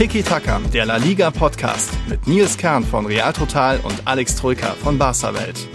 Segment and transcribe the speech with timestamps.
[0.00, 4.70] Tiki Taka, der La Liga Podcast mit Nils Kern von Real Total und Alex Troika
[4.70, 5.68] von Barca Welt.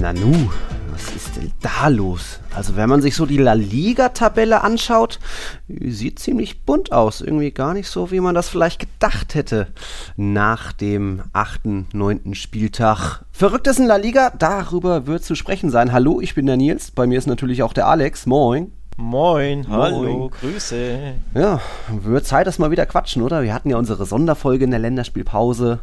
[0.00, 0.48] Nanu,
[0.90, 2.39] was ist denn da los?
[2.54, 5.18] Also wenn man sich so die La Liga-Tabelle anschaut,
[5.68, 7.20] sieht ziemlich bunt aus.
[7.20, 9.68] Irgendwie gar nicht so, wie man das vielleicht gedacht hätte
[10.16, 13.24] nach dem achten, neunten Spieltag.
[13.32, 15.92] Verrückt ist in La Liga, darüber wird zu sprechen sein.
[15.92, 18.26] Hallo, ich bin der Nils, bei mir ist natürlich auch der Alex.
[18.26, 18.72] Moin.
[18.96, 21.14] Moin, hallo, Grüße.
[21.34, 23.42] Ja, wird Zeit, dass wir mal wieder quatschen, oder?
[23.42, 25.78] Wir hatten ja unsere Sonderfolge in der Länderspielpause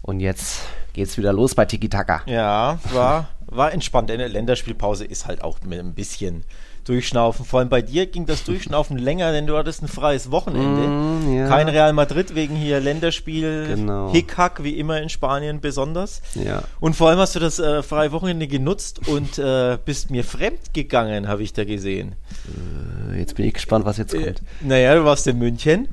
[0.00, 0.60] und jetzt
[0.92, 2.20] geht's wieder los bei Tiki Taka.
[2.26, 4.10] Ja, war war entspannt.
[4.10, 6.44] Eine Länderspielpause ist halt auch mit ein bisschen
[6.84, 7.44] Durchschnaufen.
[7.44, 10.88] Vor allem bei dir ging das Durchschnaufen länger, denn du hattest ein freies Wochenende.
[10.88, 11.48] Mm, ja.
[11.48, 14.10] Kein Real Madrid wegen hier Länderspiel, genau.
[14.12, 16.22] Hickhack, wie immer in Spanien besonders.
[16.34, 16.64] Ja.
[16.80, 20.74] Und vor allem hast du das äh, freie Wochenende genutzt und äh, bist mir fremd
[20.74, 22.16] gegangen, habe ich da gesehen.
[23.12, 24.26] Äh, jetzt bin ich gespannt, was jetzt kommt.
[24.26, 25.88] Äh, naja, du warst in München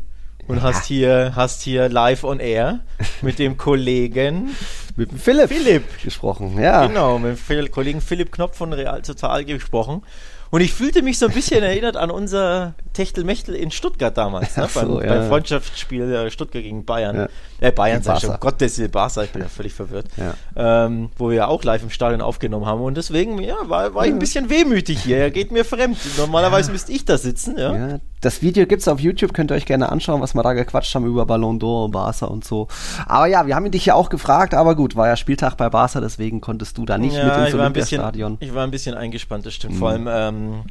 [0.49, 0.63] und ja.
[0.63, 2.79] hast hier hast hier live on air
[3.21, 4.55] mit dem Kollegen
[4.95, 6.59] mit dem Philipp, Philipp gesprochen.
[6.59, 6.87] Ja.
[6.87, 10.01] Genau, mit dem Kollegen Philipp Knopf von Real Total gesprochen.
[10.49, 14.67] Und ich fühlte mich so ein bisschen erinnert an unser Techtelmechtel in Stuttgart damals, ne?
[14.67, 15.15] so, beim, ja.
[15.15, 17.15] beim, Freundschaftsspiel äh, Stuttgart gegen Bayern.
[17.15, 17.27] Ja.
[17.59, 20.07] Äh, Bayern, sag ich schon, Gottes Willen, Barca, ich bin ja völlig verwirrt.
[20.17, 20.85] Ja.
[20.85, 22.81] Ähm, wo wir ja auch live im Stadion aufgenommen haben.
[22.81, 25.17] Und deswegen, ja, war, war ich ein bisschen wehmütig hier.
[25.17, 25.97] Er geht mir fremd.
[26.17, 27.99] Normalerweise müsste ich da sitzen, ja.
[28.21, 30.93] Das Video gibt es auf YouTube, könnt ihr euch gerne anschauen, was wir da gequatscht
[30.93, 32.67] haben über Ballon d'Or und Barca und so.
[33.05, 36.01] Aber ja, wir haben dich ja auch gefragt, aber gut, war ja Spieltag bei Barca,
[36.01, 38.37] deswegen konntest du da nicht mit ins Olympiastadion.
[38.41, 39.75] Ich war ein bisschen eingespannt, das stimmt.
[39.75, 39.79] Mhm.
[39.79, 40.63] Vor allem ähm,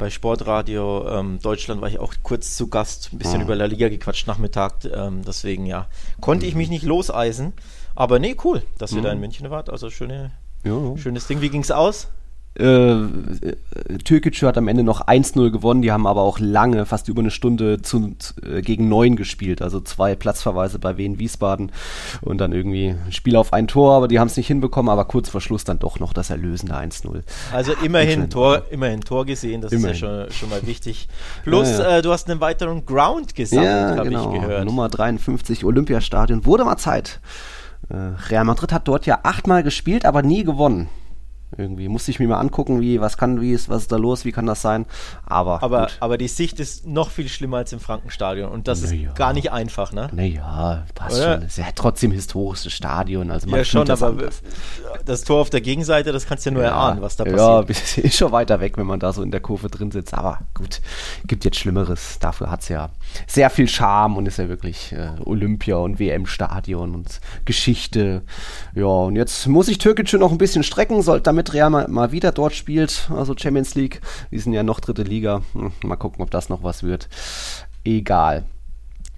[0.00, 3.44] bei Sportradio ähm, Deutschland war ich auch kurz zu Gast, ein bisschen ah.
[3.44, 4.84] über La Liga gequatscht Nachmittag.
[4.86, 5.86] Ähm, deswegen ja,
[6.20, 7.52] konnte ich mich nicht loseisen.
[7.94, 9.02] Aber nee, cool, dass ihr mhm.
[9.04, 9.68] da in München wart.
[9.68, 10.32] Also schöne,
[10.64, 10.96] ja.
[10.96, 11.42] schönes Ding.
[11.42, 12.08] Wie ging's aus?
[12.54, 12.96] Äh,
[14.04, 17.30] Türkic hat am Ende noch 1-0 gewonnen, die haben aber auch lange, fast über eine
[17.30, 21.70] Stunde zu, äh, gegen 9 gespielt, also zwei Platzverweise bei Wien Wiesbaden
[22.22, 25.04] und dann irgendwie ein Spiel auf ein Tor, aber die haben es nicht hinbekommen, aber
[25.04, 27.22] kurz vor Schluss dann doch noch das erlösende 1-0.
[27.52, 29.94] Also immerhin Tor, immerhin Tor gesehen, das immerhin.
[29.94, 31.08] ist ja schon, schon mal wichtig.
[31.44, 31.98] Plus, ja, ja.
[31.98, 34.34] Äh, du hast einen weiteren Ground gesammelt, ja, habe genau.
[34.34, 34.64] ich gehört.
[34.64, 37.20] Nummer 53, Olympiastadion, wurde mal Zeit.
[37.88, 37.94] Äh,
[38.28, 40.88] Real Madrid hat dort ja achtmal gespielt, aber nie gewonnen.
[41.60, 44.24] Irgendwie musste ich mir mal angucken, wie, was kann, wie ist, was ist da los,
[44.24, 44.86] wie kann das sein.
[45.26, 49.10] Aber, aber, aber die Sicht ist noch viel schlimmer als im Frankenstadion und das naja.
[49.10, 50.08] ist gar nicht einfach, ne?
[50.12, 51.34] Naja, passt Oder?
[51.34, 51.42] schon.
[51.42, 53.30] Es ist ja trotzdem historisches Stadion.
[53.30, 54.42] Also man ja, schon, das aber anders.
[55.04, 57.96] das Tor auf der Gegenseite, das kannst du ja nur ja, erahnen, was da passiert.
[57.96, 60.14] Ja, ist schon weiter weg, wenn man da so in der Kurve drin sitzt.
[60.14, 60.80] Aber gut,
[61.26, 62.18] gibt jetzt Schlimmeres.
[62.18, 62.90] Dafür hat es ja
[63.26, 68.22] sehr viel Charme und ist ja wirklich äh, Olympia und WM-Stadion und Geschichte.
[68.74, 72.12] Ja, und jetzt muss ich Türkic noch ein bisschen strecken, sollte damit Real mal, mal,
[72.12, 74.00] wieder dort spielt, also Champions League.
[74.30, 75.42] Die sind ja noch dritte Liga.
[75.52, 77.08] Hm, mal gucken, ob das noch was wird.
[77.84, 78.44] Egal.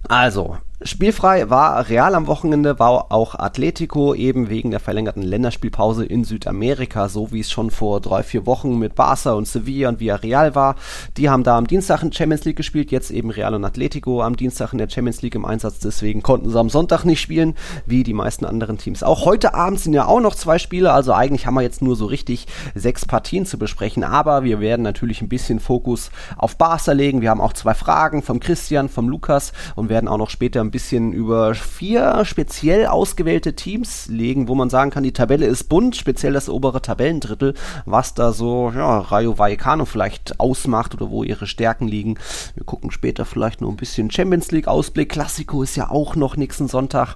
[0.07, 6.25] Also, Spielfrei war Real am Wochenende, war auch Atletico eben wegen der verlängerten Länderspielpause in
[6.25, 10.55] Südamerika, so wie es schon vor drei, vier Wochen mit Barca und Sevilla und Villarreal
[10.55, 10.75] war.
[11.15, 14.35] Die haben da am Dienstag in Champions League gespielt, jetzt eben Real und Atletico am
[14.35, 17.55] Dienstag in der Champions League im Einsatz, deswegen konnten sie am Sonntag nicht spielen,
[17.85, 19.03] wie die meisten anderen Teams.
[19.03, 21.95] Auch heute Abend sind ja auch noch zwei Spiele, also eigentlich haben wir jetzt nur
[21.95, 22.45] so richtig
[22.75, 27.21] sechs Partien zu besprechen, aber wir werden natürlich ein bisschen Fokus auf Barca legen.
[27.21, 30.72] Wir haben auch zwei Fragen vom Christian, vom Lukas und werden auch noch später ein
[30.73, 35.95] bisschen über vier speziell ausgewählte Teams legen, wo man sagen kann, die Tabelle ist bunt,
[35.95, 37.53] speziell das obere Tabellendrittel,
[37.85, 42.15] was da so ja, Rayo Vallecano vielleicht ausmacht oder wo ihre Stärken liegen.
[42.55, 45.09] Wir gucken später vielleicht noch ein bisschen Champions League Ausblick.
[45.09, 47.15] Klassiko ist ja auch noch nächsten Sonntag.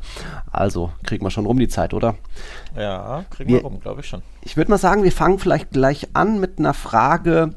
[0.51, 2.15] Also kriegen wir schon rum die Zeit, oder?
[2.77, 4.21] Ja, kriegen wir, wir rum, glaube ich schon.
[4.43, 7.55] Ich würde mal sagen, wir fangen vielleicht gleich an mit einer Frage,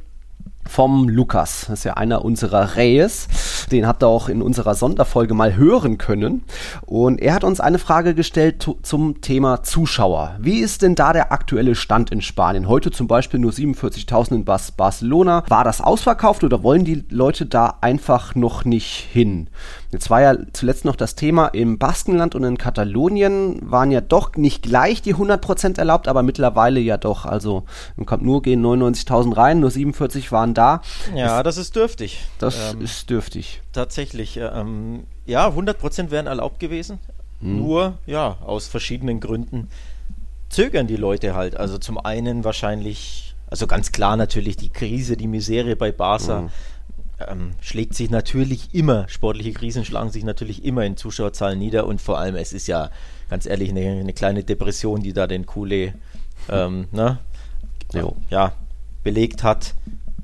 [0.70, 1.66] vom Lukas.
[1.68, 3.59] Das ist ja einer unserer Reyes.
[3.72, 6.42] Den habt ihr auch in unserer Sonderfolge mal hören können.
[6.82, 10.36] Und er hat uns eine Frage gestellt zum Thema Zuschauer.
[10.38, 12.68] Wie ist denn da der aktuelle Stand in Spanien?
[12.68, 15.44] Heute zum Beispiel nur 47.000 in Bas Barcelona.
[15.48, 19.48] War das ausverkauft oder wollen die Leute da einfach noch nicht hin?
[19.92, 24.36] Jetzt war ja zuletzt noch das Thema, im Baskenland und in Katalonien waren ja doch
[24.36, 27.24] nicht gleich die 100% erlaubt, aber mittlerweile ja doch.
[27.24, 27.64] Also
[27.96, 30.82] im Camp Nur gehen 99.000 rein, nur 47 waren da.
[31.14, 32.24] Ja, das, das ist dürftig.
[32.38, 33.59] Das ähm, ist dürftig.
[33.72, 34.36] Tatsächlich.
[34.36, 36.98] Ähm, ja, 100% wären erlaubt gewesen.
[37.40, 37.58] Hm.
[37.58, 39.68] Nur, ja, aus verschiedenen Gründen
[40.48, 41.56] zögern die Leute halt.
[41.56, 46.40] Also zum einen wahrscheinlich, also ganz klar natürlich die Krise, die Misere bei Barca.
[46.40, 46.50] Hm
[47.28, 52.00] ähm, schlägt sich natürlich immer, sportliche Krisen schlagen sich natürlich immer in Zuschauerzahlen nieder und
[52.00, 52.90] vor allem, es ist ja
[53.28, 55.94] ganz ehrlich eine, eine kleine Depression, die da den Kule
[56.48, 57.18] ähm, ne,
[58.30, 58.52] ja,
[59.02, 59.74] belegt hat.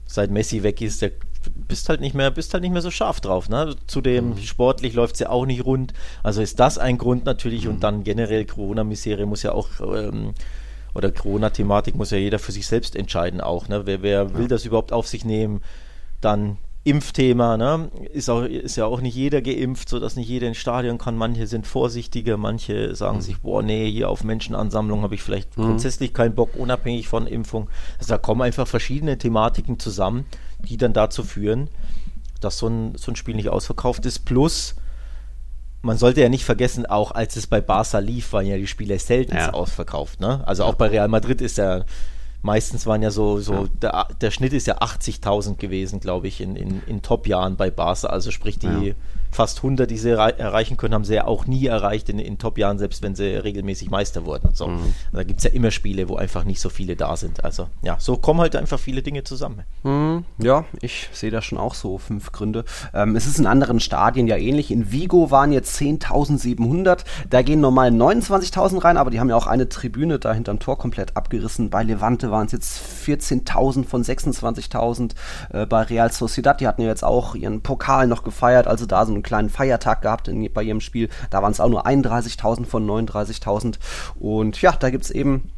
[0.06, 1.12] seit Messi weg ist, der
[1.54, 3.48] bist halt nicht mehr, bist halt nicht mehr so scharf drauf.
[3.48, 3.74] Ne?
[3.86, 4.38] Zudem mhm.
[4.38, 5.92] sportlich läuft es ja auch nicht rund.
[6.22, 7.70] Also ist das ein Grund natürlich mhm.
[7.70, 10.34] und dann generell Corona-Misere muss ja auch ähm,
[10.94, 13.68] oder Corona-Thematik muss ja jeder für sich selbst entscheiden auch.
[13.68, 13.82] Ne?
[13.84, 15.60] Wer, wer will das überhaupt auf sich nehmen?
[16.20, 16.56] Dann
[16.86, 17.90] Impfthema, ne?
[18.12, 21.16] ist, auch, ist ja auch nicht jeder geimpft, sodass nicht jeder ins Stadion kann.
[21.16, 23.22] Manche sind vorsichtiger, manche sagen mhm.
[23.22, 25.64] sich, boah, nee, hier auf Menschenansammlung habe ich vielleicht mhm.
[25.64, 27.68] grundsätzlich keinen Bock, unabhängig von Impfung.
[27.98, 30.26] Also da kommen einfach verschiedene Thematiken zusammen,
[30.66, 31.70] die dann dazu führen,
[32.40, 34.20] dass so ein, so ein Spiel nicht ausverkauft ist.
[34.20, 34.74] Plus,
[35.82, 38.98] man sollte ja nicht vergessen, auch als es bei Barca lief, waren ja die Spiele
[38.98, 39.52] selten ja.
[39.52, 40.20] ausverkauft.
[40.20, 40.46] Ne?
[40.46, 41.84] Also auch bei Real Madrid ist ja
[42.42, 43.68] meistens waren ja so, so ja.
[43.82, 48.06] Der, der Schnitt ist ja 80.000 gewesen, glaube ich, in, in, in Top-Jahren bei Barca.
[48.06, 48.94] Also sprich, die ja.
[49.30, 52.78] Fast 100, die sie erreichen können, haben sie ja auch nie erreicht in, in Top-Jahren,
[52.78, 54.50] selbst wenn sie regelmäßig Meister wurden.
[54.54, 54.68] So.
[54.68, 54.94] Mhm.
[55.12, 57.44] Da gibt es ja immer Spiele, wo einfach nicht so viele da sind.
[57.44, 59.62] Also ja, so kommen halt einfach viele Dinge zusammen.
[59.82, 60.24] Mhm.
[60.38, 62.64] Ja, ich sehe da schon auch so fünf Gründe.
[62.94, 64.70] Ähm, es ist in anderen Stadien ja ähnlich.
[64.70, 67.04] In Vigo waren jetzt 10.700.
[67.30, 70.78] Da gehen normal 29.000 rein, aber die haben ja auch eine Tribüne da hinterm Tor
[70.78, 71.70] komplett abgerissen.
[71.70, 75.12] Bei Levante waren es jetzt 14.000 von 26.000.
[75.50, 79.06] Äh, bei Real Sociedad, die hatten ja jetzt auch ihren Pokal noch gefeiert, also da
[79.06, 81.08] so einen kleinen Feiertag gehabt in, bei ihrem Spiel.
[81.30, 83.76] Da waren es auch nur 31.000 von 39.000.
[84.18, 85.50] Und ja, da gibt es eben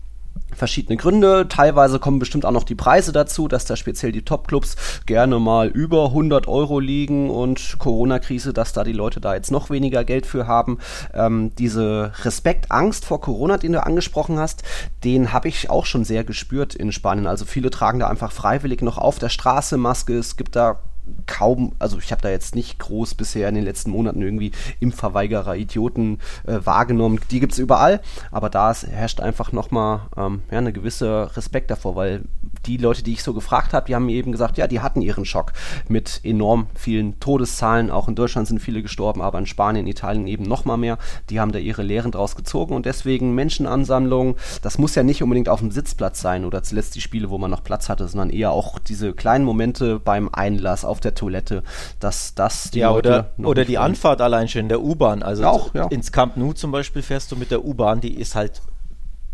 [0.55, 1.47] verschiedene Gründe.
[1.49, 4.77] Teilweise kommen bestimmt auch noch die Preise dazu, dass da speziell die Top-Clubs
[5.07, 9.71] gerne mal über 100 Euro liegen und Corona-Krise, dass da die Leute da jetzt noch
[9.71, 10.79] weniger Geld für haben.
[11.15, 14.63] Ähm, diese Respekt, Angst vor Corona, den du angesprochen hast,
[15.05, 17.27] den habe ich auch schon sehr gespürt in Spanien.
[17.27, 20.19] Also viele tragen da einfach freiwillig noch auf der Straße Maske.
[20.19, 20.81] Es gibt da
[21.27, 25.57] kaum, also ich habe da jetzt nicht groß bisher in den letzten Monaten irgendwie Impfverweigerer,
[25.57, 27.21] Idioten äh, wahrgenommen.
[27.31, 28.01] Die gibt es überall,
[28.31, 32.23] aber da herrscht einfach nochmal ähm, ja, eine gewisse Respekt davor, weil
[32.67, 35.03] die Leute, die ich so gefragt habe, die haben mir eben gesagt, ja, die hatten
[35.03, 35.53] ihren Schock
[35.89, 37.91] mit enorm vielen Todeszahlen.
[37.91, 40.99] Auch in Deutschland sind viele gestorben, aber in Spanien, Italien eben nochmal mehr.
[41.31, 44.35] Die haben da ihre Lehren draus gezogen und deswegen Menschenansammlungen.
[44.63, 47.51] Das muss ja nicht unbedingt auf dem Sitzplatz sein oder zuletzt die Spiele, wo man
[47.51, 51.63] noch Platz hatte, sondern eher auch diese kleinen Momente beim Einlass auf der Toilette,
[52.01, 55.23] dass das die ja, Leute oder, oder die Anfahrt allein schon in der U-Bahn.
[55.23, 55.87] Also auch, ja.
[55.87, 58.63] ins Camp Nou zum Beispiel fährst du mit der U-Bahn, die ist halt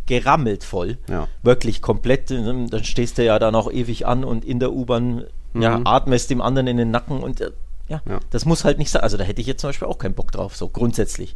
[0.06, 0.98] gerammelt voll.
[1.08, 1.28] Ja.
[1.42, 2.30] Wirklich komplett.
[2.30, 5.62] Dann stehst du ja da noch ewig an und in der U-Bahn mhm.
[5.62, 7.50] ja, atmest dem anderen in den Nacken und äh,
[7.86, 9.02] ja, ja, das muss halt nicht sein.
[9.02, 11.34] Also da hätte ich jetzt zum Beispiel auch keinen Bock drauf, so grundsätzlich.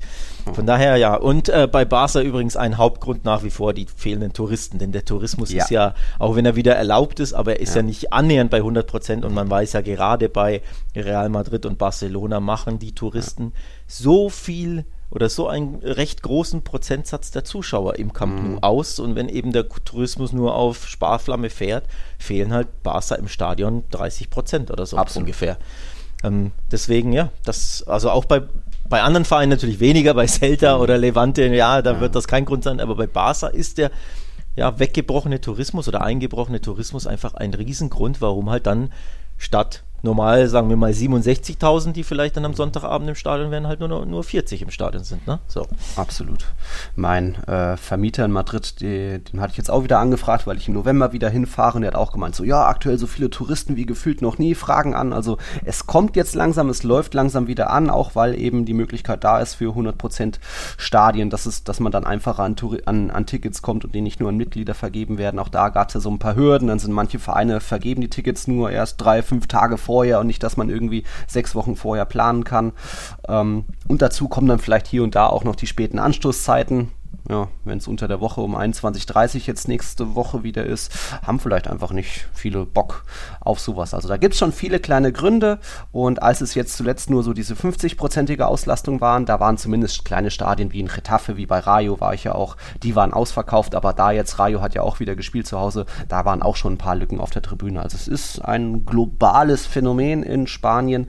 [0.54, 1.14] Von daher ja.
[1.14, 4.78] Und äh, bei Barca übrigens ein Hauptgrund nach wie vor die fehlenden Touristen.
[4.78, 5.62] Denn der Tourismus ja.
[5.62, 8.50] ist ja, auch wenn er wieder erlaubt ist, aber er ist ja, ja nicht annähernd
[8.50, 9.24] bei 100 Prozent.
[9.26, 10.62] Und man weiß ja gerade bei
[10.96, 13.52] Real Madrid und Barcelona machen die Touristen
[13.86, 18.58] so viel oder so einen recht großen Prozentsatz der Zuschauer im Camp Nou mhm.
[18.62, 18.98] aus.
[18.98, 21.84] Und wenn eben der Tourismus nur auf Sparflamme fährt,
[22.18, 25.26] fehlen halt Barca im Stadion 30 Prozent oder so Absolut.
[25.26, 25.56] ungefähr.
[26.24, 28.42] Ähm, deswegen, ja, das, also auch bei,
[28.88, 30.82] bei anderen Vereinen natürlich weniger, bei Celta mhm.
[30.82, 32.00] oder Levante, ja, da ja.
[32.00, 33.90] wird das kein Grund sein, aber bei Barca ist der
[34.56, 38.92] ja, weggebrochene Tourismus oder eingebrochene Tourismus einfach ein Riesengrund, warum halt dann
[39.36, 43.80] statt normal, sagen wir mal 67.000, die vielleicht dann am Sonntagabend im Stadion wären, halt
[43.80, 45.26] nur, nur 40 im Stadion sind.
[45.26, 45.40] Ne?
[45.46, 45.66] So.
[45.96, 46.46] Absolut.
[46.94, 50.68] Mein äh, Vermieter in Madrid, die, den hatte ich jetzt auch wieder angefragt, weil ich
[50.68, 53.76] im November wieder hinfahre und der hat auch gemeint, so ja, aktuell so viele Touristen
[53.76, 55.12] wie gefühlt noch nie, fragen an.
[55.12, 59.24] Also es kommt jetzt langsam, es läuft langsam wieder an, auch weil eben die Möglichkeit
[59.24, 60.34] da ist für 100%
[60.76, 64.20] Stadien, dass, es, dass man dann einfacher an, an, an Tickets kommt und die nicht
[64.20, 65.38] nur an Mitglieder vergeben werden.
[65.38, 68.10] Auch da gab es ja so ein paar Hürden, dann sind manche Vereine vergeben die
[68.10, 72.04] Tickets nur erst drei, fünf Tage vorher und nicht, dass man irgendwie sechs Wochen vorher
[72.04, 72.72] planen kann.
[73.26, 76.88] Ähm, und dazu kommen dann vielleicht hier und da auch noch die späten Anstoßzeiten
[77.28, 80.90] ja, wenn es unter der Woche um 21.30 Uhr jetzt nächste Woche wieder ist,
[81.22, 83.04] haben vielleicht einfach nicht viele Bock
[83.40, 83.92] auf sowas.
[83.92, 85.58] Also da gibt es schon viele kleine Gründe
[85.92, 90.30] und als es jetzt zuletzt nur so diese 50-prozentige Auslastung waren, da waren zumindest kleine
[90.30, 93.92] Stadien wie in Retafe, wie bei Rayo war ich ja auch, die waren ausverkauft, aber
[93.92, 96.78] da jetzt, Rayo hat ja auch wieder gespielt zu Hause, da waren auch schon ein
[96.78, 97.82] paar Lücken auf der Tribüne.
[97.82, 101.08] Also es ist ein globales Phänomen in Spanien,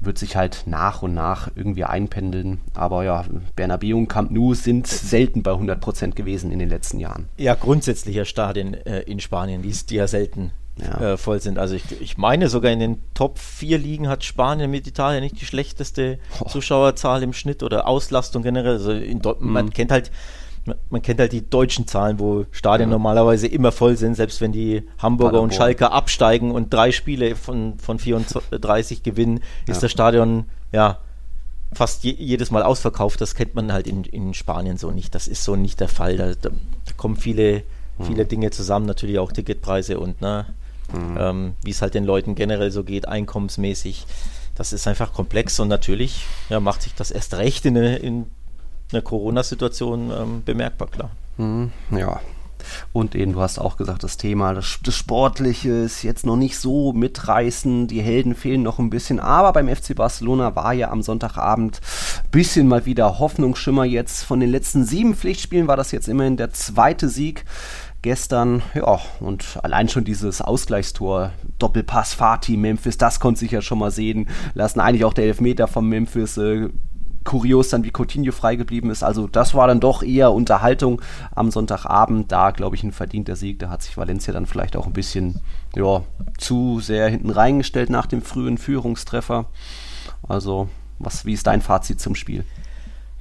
[0.00, 3.24] wird sich halt nach und nach irgendwie einpendeln, aber ja,
[3.54, 7.28] Bernabeu und Camp Nou sind selten bei 100 Prozent gewesen in den letzten Jahren.
[7.36, 11.12] Ja, grundsätzlicher Stadien äh, in Spanien, die, die ja selten ja.
[11.12, 11.58] Äh, voll sind.
[11.58, 15.40] Also ich, ich meine sogar in den Top 4 Ligen hat Spanien mit Italien nicht
[15.40, 16.48] die schlechteste oh.
[16.48, 18.74] Zuschauerzahl im Schnitt oder Auslastung generell.
[18.74, 19.22] Also mhm.
[19.40, 20.10] man kennt halt
[20.90, 22.94] man kennt halt die deutschen Zahlen, wo Stadien ja.
[22.94, 25.50] normalerweise immer voll sind, selbst wenn die Hamburger Paderborn.
[25.50, 29.80] und Schalker absteigen und drei Spiele von, von 34 gewinnen, ist ja.
[29.82, 30.98] das Stadion ja
[31.72, 33.20] fast je, jedes Mal ausverkauft.
[33.20, 35.14] Das kennt man halt in, in Spanien so nicht.
[35.14, 36.16] Das ist so nicht der Fall.
[36.16, 37.62] Da, da, da kommen viele,
[38.02, 38.28] viele mhm.
[38.28, 40.46] Dinge zusammen, natürlich auch Ticketpreise und ne,
[40.92, 41.16] mhm.
[41.18, 44.06] ähm, wie es halt den Leuten generell so geht, einkommensmäßig.
[44.54, 48.26] Das ist einfach komplex und natürlich ja, macht sich das erst recht in, in
[48.92, 51.10] einer Corona-Situation ähm, bemerkbar, klar.
[51.38, 52.20] Mhm, ja,
[52.92, 56.58] und eben, du hast auch gesagt, das Thema, das, das, Sportliche ist jetzt noch nicht
[56.58, 61.02] so mitreißend, die Helden fehlen noch ein bisschen, aber beim FC Barcelona war ja am
[61.02, 61.80] Sonntagabend
[62.24, 64.24] ein bisschen mal wieder Hoffnungsschimmer jetzt.
[64.24, 67.44] Von den letzten sieben Pflichtspielen war das jetzt immerhin der zweite Sieg
[68.02, 73.78] gestern, ja, und allein schon dieses Ausgleichstor, Doppelpass Fatih, Memphis, das konnte sich ja schon
[73.78, 74.80] mal sehen lassen.
[74.80, 76.68] Eigentlich auch der Elfmeter von Memphis, äh,
[77.26, 79.02] kurios dann, wie Coutinho frei geblieben ist.
[79.02, 81.02] Also das war dann doch eher Unterhaltung
[81.34, 82.32] am Sonntagabend.
[82.32, 83.58] Da, glaube ich, ein verdienter Sieg.
[83.58, 85.40] Da hat sich Valencia dann vielleicht auch ein bisschen
[85.74, 86.02] ja,
[86.38, 89.46] zu sehr hinten reingestellt nach dem frühen Führungstreffer.
[90.26, 90.68] Also,
[90.98, 92.44] was, wie ist dein Fazit zum Spiel?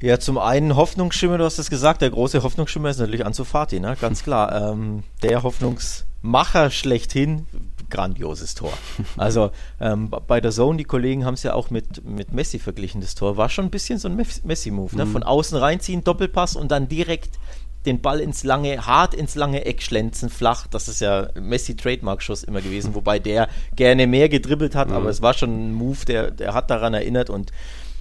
[0.02, 3.80] Ja, zum einen Hoffnungsschimmer, du hast es gesagt, der große Hoffnungsschimmer ist natürlich Ansu Fati,
[3.80, 3.98] ne?
[4.00, 4.72] ganz klar.
[4.72, 7.48] Ähm, der Hoffnungsmacher schlechthin,
[7.90, 8.74] grandioses Tor.
[9.18, 13.02] Also ähm, bei der Zone, die Kollegen haben es ja auch mit, mit Messi verglichen,
[13.02, 13.38] das Tor.
[13.38, 14.96] War schon ein bisschen so ein Messi-Move.
[14.96, 15.06] Ne?
[15.06, 15.12] Mhm.
[15.12, 17.40] Von außen reinziehen, Doppelpass und dann direkt
[17.86, 20.68] den Ball ins lange, hart ins lange Eck schlenzen, flach.
[20.68, 24.96] Das ist ja Messi-Trademark-Schuss immer gewesen, wobei der gerne mehr gedribbelt hat, mhm.
[24.96, 27.52] aber es war schon ein Move, der, der hat daran erinnert und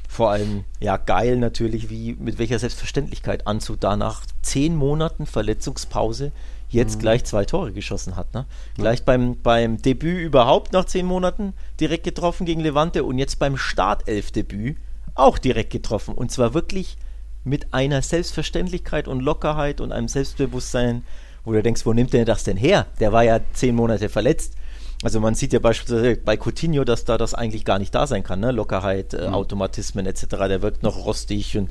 [0.08, 6.30] vor allem, ja, geil natürlich, wie mit welcher Selbstverständlichkeit Anzug da nach zehn Monaten Verletzungspause
[6.68, 7.00] jetzt mhm.
[7.00, 8.34] gleich zwei Tore geschossen hat.
[8.34, 8.46] Ne?
[8.76, 8.82] Ja.
[8.82, 13.56] Gleich beim, beim Debüt überhaupt nach zehn Monaten direkt getroffen gegen Levante und jetzt beim
[13.56, 14.76] Startelf-Debüt
[15.14, 16.14] auch direkt getroffen.
[16.14, 16.96] Und zwar wirklich
[17.44, 21.04] mit einer Selbstverständlichkeit und Lockerheit und einem Selbstbewusstsein,
[21.44, 22.86] wo du denkst, wo nimmt der das denn her?
[23.00, 24.54] Der war ja zehn Monate verletzt.
[25.02, 28.22] Also man sieht ja beispielsweise bei Coutinho, dass da das eigentlich gar nicht da sein
[28.22, 28.52] kann, ne?
[28.52, 29.34] Lockerheit, äh, mhm.
[29.34, 30.26] Automatismen etc.
[30.48, 31.68] Der wirkt noch rostig und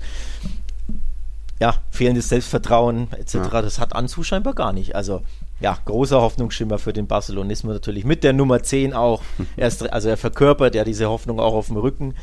[1.60, 3.62] ja, fehlendes Selbstvertrauen etc., ja.
[3.62, 4.96] das hat Anzu scheinbar gar nicht.
[4.96, 5.22] Also
[5.60, 8.04] ja, großer Hoffnungsschimmer für den Barcelonismus natürlich.
[8.04, 9.22] Mit der Nummer 10 auch.
[9.58, 12.16] Erst, also er verkörpert ja diese Hoffnung auch auf dem Rücken.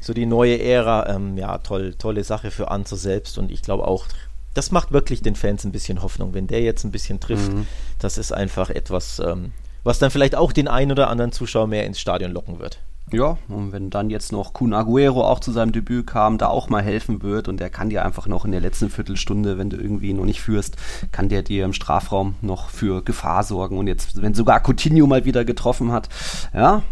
[0.00, 1.08] So die neue Ära.
[1.08, 3.36] Ähm, ja, toll, tolle Sache für Anzu selbst.
[3.36, 4.06] Und ich glaube auch,
[4.54, 6.34] das macht wirklich den Fans ein bisschen Hoffnung.
[6.34, 7.66] Wenn der jetzt ein bisschen trifft, mhm.
[7.98, 11.86] das ist einfach etwas, ähm, was dann vielleicht auch den einen oder anderen Zuschauer mehr
[11.86, 12.78] ins Stadion locken wird.
[13.14, 16.68] Ja, und wenn dann jetzt noch Kun Aguero auch zu seinem Debüt kam, da auch
[16.68, 19.76] mal helfen wird und der kann dir einfach noch in der letzten Viertelstunde, wenn du
[19.76, 20.76] irgendwie noch nicht führst,
[21.12, 23.78] kann der dir im Strafraum noch für Gefahr sorgen.
[23.78, 26.08] Und jetzt, wenn sogar Coutinho mal wieder getroffen hat,
[26.52, 26.82] ja,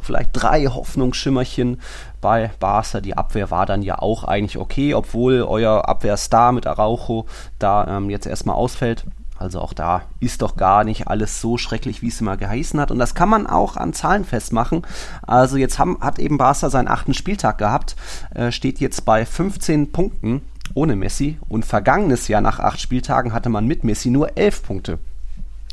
[0.00, 1.80] vielleicht drei Hoffnungsschimmerchen
[2.20, 3.00] bei Barca.
[3.00, 7.26] Die Abwehr war dann ja auch eigentlich okay, obwohl euer Abwehrstar mit Araujo
[7.58, 9.04] da ähm, jetzt erstmal ausfällt.
[9.42, 12.92] Also auch da ist doch gar nicht alles so schrecklich, wie es immer geheißen hat.
[12.92, 14.82] Und das kann man auch an Zahlen festmachen.
[15.22, 17.96] Also jetzt haben, hat eben Barca seinen achten Spieltag gehabt,
[18.34, 20.42] äh, steht jetzt bei 15 Punkten
[20.74, 21.38] ohne Messi.
[21.48, 24.98] Und vergangenes Jahr nach acht Spieltagen hatte man mit Messi nur 11 Punkte.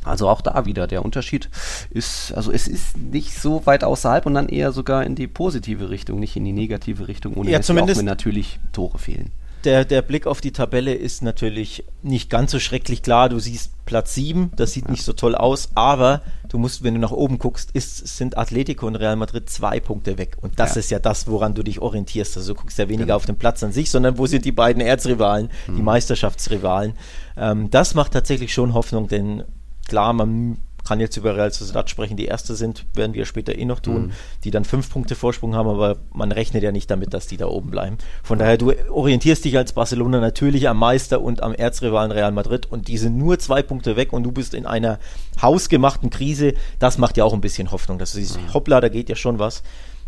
[0.03, 1.49] Also auch da wieder der Unterschied
[1.91, 5.91] ist, also es ist nicht so weit außerhalb und dann eher sogar in die positive
[5.91, 9.31] Richtung, nicht in die negative Richtung, ohne ja, Messi, auch wenn natürlich Tore fehlen
[9.63, 13.29] der, der Blick auf die Tabelle ist natürlich nicht ganz so schrecklich klar.
[13.29, 16.99] Du siehst Platz 7, das sieht nicht so toll aus, aber du musst, wenn du
[16.99, 20.37] nach oben guckst, ist, sind Atletico und Real Madrid zwei Punkte weg.
[20.41, 20.79] Und das ja.
[20.79, 22.37] ist ja das, woran du dich orientierst.
[22.37, 23.15] Also du guckst ja weniger genau.
[23.17, 25.75] auf den Platz an sich, sondern wo sind die beiden Erzrivalen, mhm.
[25.75, 26.93] die Meisterschaftsrivalen.
[27.35, 29.43] Ähm, das macht tatsächlich schon Hoffnung, denn
[29.87, 30.57] klar, man
[30.89, 34.07] kann jetzt über Real Sociedad sprechen, die erste sind, werden wir später eh noch tun,
[34.07, 34.11] mhm.
[34.43, 37.45] die dann fünf Punkte Vorsprung haben, aber man rechnet ja nicht damit, dass die da
[37.45, 37.99] oben bleiben.
[38.23, 42.65] Von daher, du orientierst dich als Barcelona natürlich am Meister und am Erzrivalen Real Madrid
[42.71, 44.97] und die sind nur zwei Punkte weg und du bist in einer
[45.39, 46.55] hausgemachten Krise.
[46.79, 48.55] Das macht ja auch ein bisschen Hoffnung, dass du siehst, mhm.
[48.55, 49.61] hoppla, da geht ja schon was.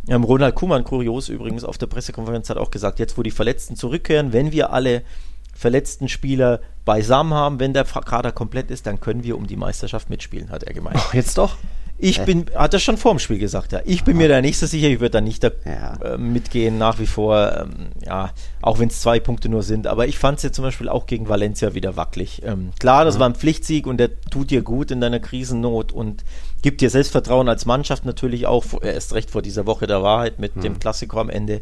[0.07, 3.75] Ähm, Ronald Kuhmann, kurios übrigens, auf der Pressekonferenz hat auch gesagt, jetzt wo die Verletzten
[3.75, 5.03] zurückkehren, wenn wir alle
[5.61, 7.59] verletzten Spieler beisammen haben.
[7.59, 10.97] Wenn der Kader komplett ist, dann können wir um die Meisterschaft mitspielen, hat er gemeint.
[10.99, 11.55] Ach, jetzt doch?
[11.99, 12.25] Ich äh.
[12.25, 13.81] bin, hat er schon vorm Spiel gesagt, ja.
[13.85, 15.93] Ich bin mir da nicht so sicher, ich würde da nicht da, ja.
[16.03, 18.31] äh, mitgehen, nach wie vor, ähm, ja,
[18.63, 19.85] auch wenn es zwei Punkte nur sind.
[19.85, 22.41] Aber ich fand es ja zum Beispiel auch gegen Valencia wieder wackelig.
[22.43, 23.19] Ähm, klar, das ja.
[23.19, 26.23] war ein Pflichtsieg und der tut dir gut in deiner Krisennot und
[26.63, 30.55] gibt dir Selbstvertrauen als Mannschaft natürlich auch, erst recht vor dieser Woche der Wahrheit mit
[30.55, 30.61] mhm.
[30.61, 31.61] dem Klassiker am Ende.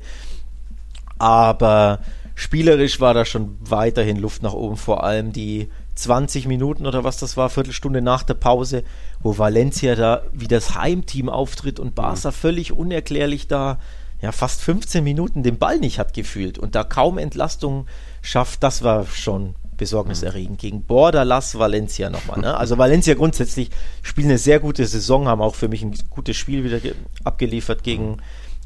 [1.18, 2.00] Aber
[2.40, 7.18] Spielerisch war da schon weiterhin Luft nach oben, vor allem die 20 Minuten oder was
[7.18, 8.86] das war, Viertelstunde nach der Pause,
[9.20, 13.78] wo Valencia da wie das Heimteam auftritt und Barca völlig unerklärlich da
[14.22, 17.88] ja fast 15 Minuten den Ball nicht hat gefühlt und da kaum Entlastung
[18.22, 20.60] schafft, das war schon besorgniserregend.
[20.60, 22.40] Gegen Borderlass Valencia nochmal.
[22.40, 22.56] Ne?
[22.56, 23.70] Also Valencia grundsätzlich
[24.02, 26.80] spielen eine sehr gute Saison, haben auch für mich ein gutes Spiel wieder
[27.26, 28.20] abgeliefert gegen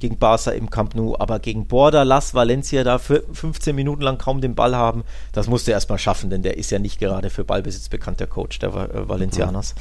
[0.04, 4.18] gegen Barca im Camp Nou, aber gegen Border, Las Valencia da für 15 Minuten lang
[4.18, 7.30] kaum den Ball haben, das musste er erstmal schaffen, denn der ist ja nicht gerade
[7.30, 9.76] für Ballbesitz bekannt, der Coach der äh, Valencianas.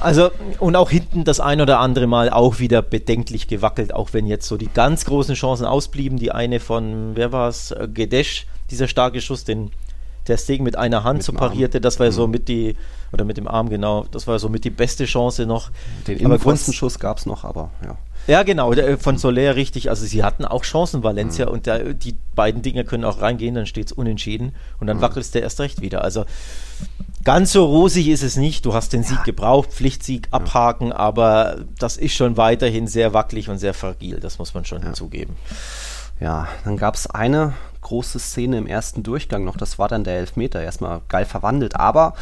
[0.00, 4.26] Also, und auch hinten das ein oder andere Mal auch wieder bedenklich gewackelt, auch wenn
[4.26, 6.18] jetzt so die ganz großen Chancen ausblieben.
[6.18, 9.70] Die eine von, wer war es, Gedesch, dieser starke Schuss, den
[10.28, 12.32] der Stegen mit einer Hand so parierte, das war ja so mhm.
[12.32, 12.74] mit die,
[13.12, 15.70] oder mit dem Arm genau, das war so mit die beste Chance noch.
[16.06, 17.96] Den Innenpfostenschuss gab es noch, aber ja.
[18.26, 19.88] Ja, genau, der, von Soler richtig.
[19.88, 21.52] Also sie hatten auch Chancen, Valencia, mhm.
[21.52, 25.02] und der, die beiden Dinge können auch reingehen, dann steht es unentschieden und dann mhm.
[25.02, 26.02] wackelt der erst recht wieder.
[26.02, 26.24] Also
[27.24, 28.66] ganz so rosig ist es nicht.
[28.66, 30.96] Du hast den Sieg gebraucht, Pflichtsieg abhaken, ja.
[30.96, 34.92] aber das ist schon weiterhin sehr wackelig und sehr fragil, das muss man schon ja.
[34.92, 35.36] zugeben.
[36.20, 40.16] Ja, dann gab es eine große Szene im ersten Durchgang noch, das war dann der
[40.16, 42.14] Elfmeter, erstmal geil verwandelt, aber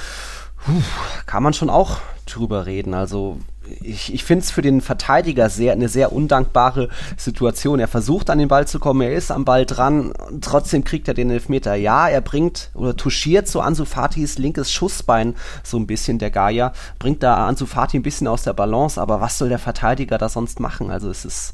[0.64, 0.82] puh,
[1.26, 2.94] kann man schon auch drüber reden.
[2.94, 3.38] Also
[3.80, 7.80] ich, ich finde es für den Verteidiger sehr eine sehr undankbare Situation.
[7.80, 11.14] Er versucht an den Ball zu kommen, er ist am Ball dran, trotzdem kriegt er
[11.14, 11.74] den Elfmeter.
[11.74, 16.72] Ja, er bringt oder touchiert so Ansu Fatis linkes Schussbein so ein bisschen der Gaia,
[16.98, 20.28] bringt da Ansu Fati ein bisschen aus der Balance, aber was soll der Verteidiger da
[20.28, 20.90] sonst machen?
[20.90, 21.52] Also es ist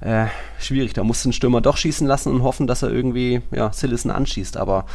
[0.00, 0.26] äh,
[0.58, 0.92] schwierig.
[0.92, 4.56] Da muss ein Stürmer doch schießen lassen und hoffen, dass er irgendwie ja, Sillison anschießt,
[4.56, 4.86] aber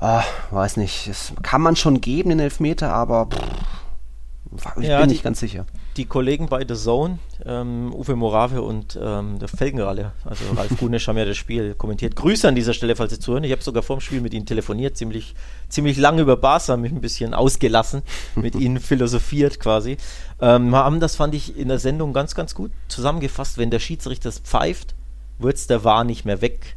[0.00, 0.20] äh,
[0.50, 5.22] weiß nicht, das kann man schon geben, den Elfmeter, aber pff, ich ja, bin nicht
[5.22, 5.66] ganz sicher
[5.98, 11.08] die Kollegen bei The Zone, ähm, Uwe Morave und ähm, der Felgenralle, also Ralf Gunisch,
[11.08, 12.14] haben ja das Spiel kommentiert.
[12.14, 13.42] Grüße an dieser Stelle, falls Sie zuhören.
[13.44, 15.34] Ich habe sogar vor dem Spiel mit Ihnen telefoniert, ziemlich,
[15.68, 18.02] ziemlich lange über Barca, mich ein bisschen ausgelassen,
[18.36, 19.96] mit Ihnen philosophiert quasi.
[20.40, 23.58] Ähm, haben das, fand ich, in der Sendung ganz, ganz gut zusammengefasst.
[23.58, 24.94] Wenn der Schiedsrichter pfeift,
[25.38, 26.76] wird es der War nicht mehr weg,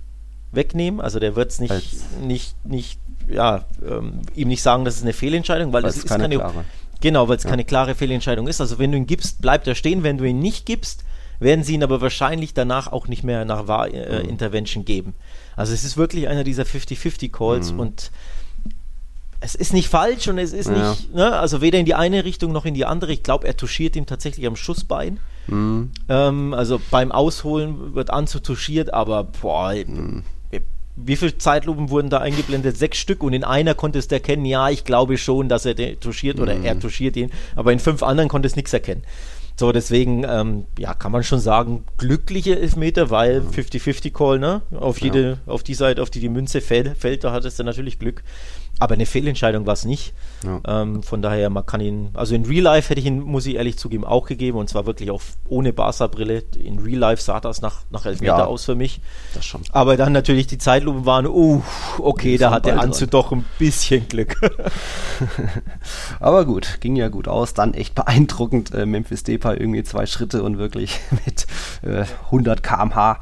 [0.51, 0.99] wegnehmen.
[0.99, 2.99] Also der wird es nicht, nicht, nicht,
[3.29, 6.65] ja, ähm, ihm nicht sagen, das ist eine Fehlentscheidung, weil, weil das ist keine, keine
[7.01, 7.49] Genau, weil es ja.
[7.49, 8.61] keine klare Fehlentscheidung ist.
[8.61, 10.03] Also wenn du ihn gibst, bleibt er stehen.
[10.03, 11.03] Wenn du ihn nicht gibst,
[11.39, 14.29] werden sie ihn aber wahrscheinlich danach auch nicht mehr nach War äh, mhm.
[14.29, 15.15] Intervention geben.
[15.55, 17.79] Also es ist wirklich einer dieser 50-50 Calls mhm.
[17.79, 18.11] und
[19.43, 20.91] es ist nicht falsch und es ist ja.
[20.91, 23.11] nicht, ne, also weder in die eine Richtung noch in die andere.
[23.11, 25.19] Ich glaube, er touchiert ihm tatsächlich am Schussbein.
[25.47, 25.89] Mhm.
[26.07, 30.23] Ähm, also beim Ausholen wird anzutuschiert, aber boah, mhm
[30.95, 32.77] wie viele Zeitlupen wurden da eingeblendet?
[32.77, 35.99] Sechs Stück und in einer konntest du erkennen, ja, ich glaube schon, dass er den
[35.99, 36.65] touchiert oder mhm.
[36.65, 39.03] er touchiert ihn, aber in fünf anderen konntest du nichts erkennen.
[39.59, 44.61] So, deswegen, ähm, ja, kann man schon sagen, glückliche Elfmeter, weil 50-50-Call, ne?
[44.71, 45.53] Auf jede, ja.
[45.53, 48.23] auf die Seite, auf die die Münze fällt, fällt da hattest du natürlich Glück.
[48.79, 50.13] Aber eine Fehlentscheidung war es nicht.
[50.43, 50.81] Ja.
[50.81, 53.55] Ähm, von daher, man kann ihn, also in Real Life hätte ich ihn, muss ich
[53.55, 56.43] ehrlich zugeben, auch gegeben und zwar wirklich auch ohne Barca-Brille.
[56.57, 58.99] In Real Life sah das nach, nach Elfmeter ja, aus für mich.
[59.35, 59.61] Das schon.
[59.71, 61.61] Aber dann natürlich die Zeitlupen waren, uh,
[61.99, 64.35] okay, da hat der Anzu doch ein bisschen Glück.
[66.19, 67.53] Aber gut, ging ja gut aus.
[67.53, 71.45] Dann echt beeindruckend, äh, Memphis Depay irgendwie zwei Schritte und wirklich mit
[71.83, 73.19] äh, 100 km/h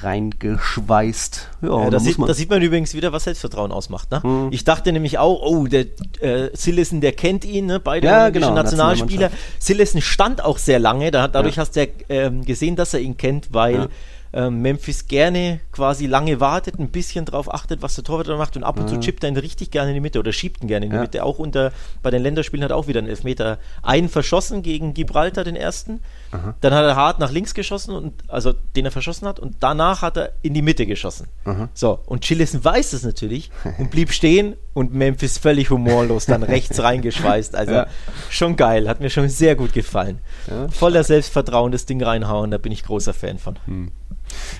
[0.00, 1.48] reingeschweißt.
[1.62, 4.10] Ja, ja das, sieht, das, sieht, man übrigens wieder, was Selbstvertrauen ausmacht.
[4.10, 4.20] Ne?
[4.22, 4.48] Mhm.
[4.50, 5.86] Ich dachte nämlich auch, oh, der
[6.20, 7.80] äh, Sillison, der kennt ihn, ne?
[7.80, 9.30] beide ja, genau, Nationalspieler.
[9.58, 11.62] Sillison stand auch sehr lange, da, dadurch ja.
[11.62, 13.88] hast du ja, ähm, gesehen, dass er ihn kennt, weil
[14.32, 18.64] ähm, Memphis gerne quasi lange wartet, ein bisschen drauf achtet, was der Torwart macht und
[18.64, 20.86] ab und zu chippt er ihn richtig gerne in die Mitte oder schiebt ihn gerne
[20.86, 21.02] in die ja.
[21.02, 21.24] Mitte.
[21.24, 25.56] Auch unter bei den Länderspielen hat auch wieder einen Elfmeter einen verschossen gegen Gibraltar, den
[25.56, 26.00] ersten.
[26.32, 26.54] Aha.
[26.60, 30.02] Dann hat er hart nach links geschossen und also den er verschossen hat und danach
[30.02, 31.28] hat er in die Mitte geschossen.
[31.44, 31.68] Aha.
[31.74, 36.82] So, und Chillison weiß es natürlich und blieb stehen und Memphis völlig humorlos dann rechts
[36.82, 37.54] reingeschweißt.
[37.54, 37.86] Also ja.
[38.30, 40.18] schon geil, hat mir schon sehr gut gefallen.
[40.48, 43.58] Ja, Voller Selbstvertrauen das Ding reinhauen, da bin ich großer Fan von.
[43.66, 43.92] Hm.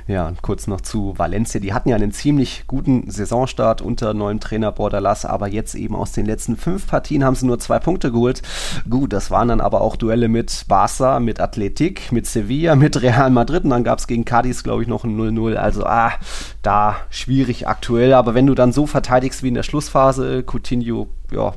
[0.07, 1.61] Ja, und kurz noch zu Valencia.
[1.61, 6.13] Die hatten ja einen ziemlich guten Saisonstart unter neuem Trainer Bordalas, aber jetzt eben aus
[6.13, 8.43] den letzten fünf Partien haben sie nur zwei Punkte geholt.
[8.89, 13.31] Gut, das waren dann aber auch Duelle mit Barca, mit Athletic, mit Sevilla, mit Real
[13.31, 15.55] Madrid und dann gab es gegen Cadiz, glaube ich, noch ein 0-0.
[15.55, 16.13] Also, ah,
[16.63, 18.15] da schwierig aktuell.
[18.15, 21.55] Aber wenn du dann so verteidigst wie in der Schlussphase, Coutinho, ja,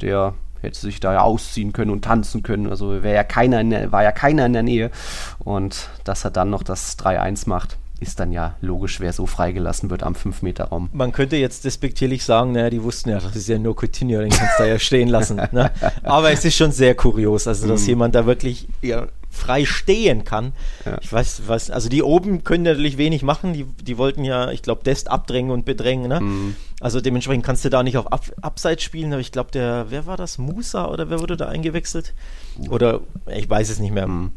[0.00, 2.68] der hätte sich da ja ausziehen können und tanzen können.
[2.68, 4.90] Also ja keiner der, war ja keiner in der Nähe.
[5.38, 9.90] Und dass er dann noch das 3-1 macht, ist dann ja logisch, wer so freigelassen
[9.90, 10.90] wird am 5-Meter-Raum.
[10.92, 14.30] Man könnte jetzt despektierlich sagen, naja, die wussten ja, das ist ja nur Coutinho, den
[14.30, 15.36] kannst du ja stehen lassen.
[15.36, 15.70] Ne?
[16.02, 17.88] Aber es ist schon sehr kurios, also dass mhm.
[17.88, 20.52] jemand da wirklich ja, frei stehen kann.
[20.84, 20.98] Ja.
[21.00, 24.62] Ich weiß, was, also die oben können natürlich wenig machen, die, die wollten ja, ich
[24.62, 26.20] glaube, Dest abdrängen und bedrängen, ne?
[26.20, 26.56] Mhm.
[26.80, 30.06] Also dementsprechend kannst du da nicht auf Ab Abseits spielen, aber ich glaube, der, wer
[30.06, 30.38] war das?
[30.38, 32.12] Musa oder wer wurde da eingewechselt?
[32.68, 33.00] Oder
[33.34, 34.06] ich weiß es nicht mehr.
[34.06, 34.32] Mhm.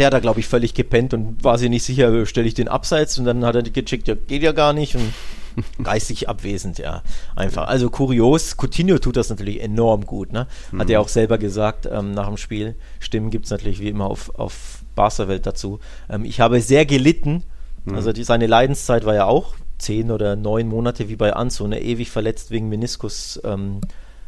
[0.00, 2.68] Der hat da, glaube ich, völlig gepennt und war sich nicht sicher, stelle ich den
[2.68, 5.12] Abseits und dann hat er gecheckt, ja, geht ja gar nicht und
[5.82, 7.02] geistig abwesend, ja.
[7.36, 7.68] Einfach.
[7.68, 8.56] Also kurios.
[8.56, 10.46] Coutinho tut das natürlich enorm gut, ne?
[10.78, 10.90] Hat mhm.
[10.90, 12.76] er auch selber gesagt ähm, nach dem Spiel.
[12.98, 15.80] Stimmen gibt es natürlich wie immer auf, auf Barca-Welt dazu.
[16.08, 17.42] Ähm, ich habe sehr gelitten.
[17.84, 17.94] Mhm.
[17.94, 21.82] Also die, seine Leidenszeit war ja auch zehn oder neun Monate wie bei Anzo, ne?
[21.82, 23.38] ewig verletzt wegen Meniskus.
[23.44, 23.82] Ähm,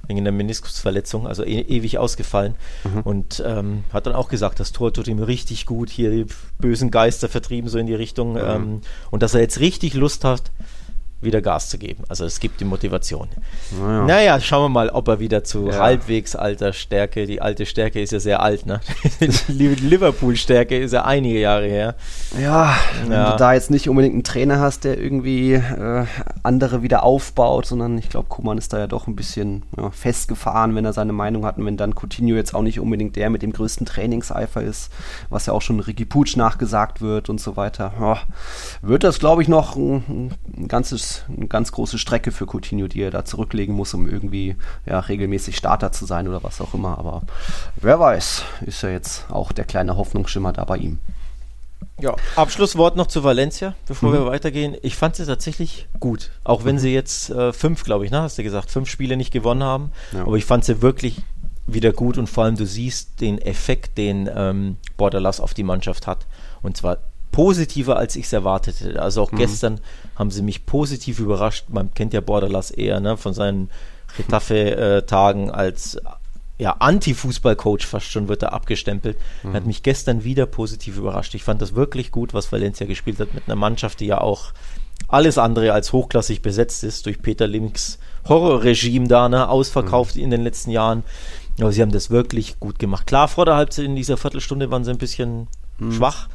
[0.07, 2.55] wegen der Meniskusverletzung, also e ewig ausgefallen.
[2.85, 3.01] Mhm.
[3.03, 6.27] Und ähm, hat dann auch gesagt, das Tor tut ihm richtig gut, hier die
[6.59, 8.33] bösen Geister vertrieben so in die Richtung.
[8.33, 8.39] Mhm.
[8.39, 10.51] Ähm, und dass er jetzt richtig Lust hat,
[11.23, 12.05] wieder Gas zu geben.
[12.09, 13.29] Also es gibt die Motivation.
[13.81, 15.79] Naja, naja schauen wir mal, ob er wieder zu ja.
[15.79, 18.81] halbwegs alter Stärke, die alte Stärke ist ja sehr alt, ne?
[19.49, 21.95] die Liverpool-Stärke ist ja einige Jahre her.
[22.41, 23.31] Ja, wenn ja.
[23.33, 26.07] du da jetzt nicht unbedingt einen Trainer hast, der irgendwie äh,
[26.43, 30.75] andere wieder aufbaut, sondern ich glaube, Kuman ist da ja doch ein bisschen ja, festgefahren,
[30.75, 33.43] wenn er seine Meinung hat und wenn dann Coutinho jetzt auch nicht unbedingt der mit
[33.43, 34.91] dem größten Trainingseifer ist,
[35.31, 37.93] was ja auch schon Ricky Putsch nachgesagt wird und so weiter,
[38.83, 43.03] wird das, glaube ich, noch ein, ein ganzes eine ganz große Strecke für Coutinho, die
[43.03, 46.99] er da zurücklegen muss, um irgendwie ja, regelmäßig Starter zu sein oder was auch immer.
[46.99, 47.23] Aber
[47.77, 50.99] wer weiß, ist ja jetzt auch der kleine Hoffnungsschimmer da bei ihm.
[52.01, 54.15] Ja, Abschlusswort noch zu Valencia, bevor mhm.
[54.15, 54.77] wir weitergehen.
[54.83, 56.31] Ich fand sie tatsächlich gut.
[56.43, 59.33] Auch wenn sie jetzt äh, fünf, glaube ich, ne, hast du gesagt, fünf Spiele nicht
[59.33, 59.93] gewonnen haben.
[60.13, 60.23] Ja.
[60.23, 61.23] Aber ich fand sie wirklich
[61.67, 66.07] wieder gut und vor allem du siehst den Effekt, den ähm, Borderlass auf die Mannschaft
[66.07, 66.27] hat.
[66.63, 66.99] Und zwar
[67.33, 69.03] positiver, als ich es erwartet hätte.
[69.03, 69.39] Also auch mhm.
[69.39, 69.81] gestern
[70.15, 71.65] haben sie mich positiv überrascht.
[71.69, 73.71] Man kennt ja Borderlass eher ne, von seinen
[74.19, 75.99] Retafe-Tagen als
[76.59, 79.17] ja, Anti-Fußball-Coach fast schon wird er abgestempelt.
[79.43, 79.55] Mhm.
[79.55, 81.35] Hat mich gestern wieder positiv überrascht.
[81.35, 84.53] Ich fand das wirklich gut, was Valencia gespielt hat mit einer Mannschaft, die ja auch
[85.09, 90.23] alles andere als hochklassig besetzt ist durch Peter Links Horrorregime da, ne, ausverkauft mhm.
[90.23, 91.03] in den letzten Jahren.
[91.59, 93.07] Aber sie haben das wirklich gut gemacht.
[93.07, 95.93] Klar, vor der Halbzeit in dieser Viertelstunde waren sie ein bisschen mhm.
[95.93, 96.29] schwach.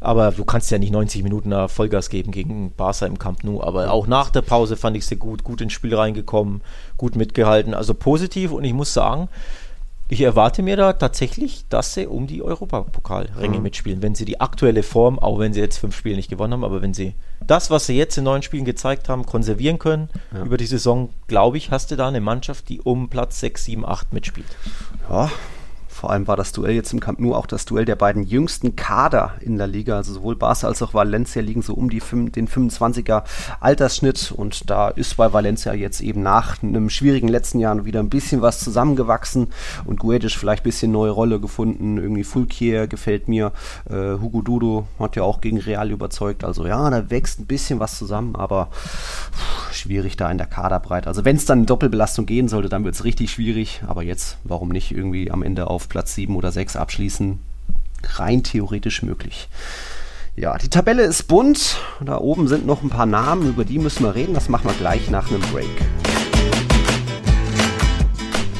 [0.00, 3.62] Aber du kannst ja nicht 90 Minuten Vollgas geben gegen Barca im Camp Nou.
[3.62, 6.62] Aber auch nach der Pause fand ich sie gut, gut ins Spiel reingekommen,
[6.96, 7.74] gut mitgehalten.
[7.74, 9.28] Also positiv und ich muss sagen,
[10.08, 13.62] ich erwarte mir da tatsächlich, dass sie um die Europapokalränge mhm.
[13.62, 14.02] mitspielen.
[14.02, 16.80] Wenn sie die aktuelle Form, auch wenn sie jetzt fünf Spiele nicht gewonnen haben, aber
[16.80, 20.44] wenn sie das, was sie jetzt in neun Spielen gezeigt haben, konservieren können ja.
[20.44, 23.84] über die Saison, glaube ich, hast du da eine Mannschaft, die um Platz 6, 7,
[23.84, 24.46] 8 mitspielt.
[25.10, 25.30] Ja,
[26.06, 28.76] vor allem war das Duell jetzt im Camp Nou auch das Duell der beiden jüngsten
[28.76, 29.96] Kader in der Liga.
[29.96, 33.24] Also sowohl Barca als auch Valencia liegen so um die, den 25er
[33.58, 34.30] Altersschnitt.
[34.30, 38.40] Und da ist bei Valencia jetzt eben nach einem schwierigen letzten Jahr wieder ein bisschen
[38.40, 39.48] was zusammengewachsen
[39.84, 41.98] und Guedes vielleicht ein bisschen neue Rolle gefunden.
[41.98, 43.50] Irgendwie Fulkier gefällt mir.
[43.90, 46.44] Äh, Hugo Dudo hat ja auch gegen Real überzeugt.
[46.44, 51.08] Also ja, da wächst ein bisschen was zusammen, aber pff, schwierig da in der Kaderbreite.
[51.08, 53.82] Also wenn es dann Doppelbelastung gehen sollte, dann wird es richtig schwierig.
[53.88, 57.38] Aber jetzt, warum nicht irgendwie am Ende auf Platz 7 oder 6 abschließen.
[58.16, 59.48] Rein theoretisch möglich.
[60.36, 61.78] Ja, die Tabelle ist bunt.
[62.04, 64.34] Da oben sind noch ein paar Namen, über die müssen wir reden.
[64.34, 66.25] Das machen wir gleich nach einem Break.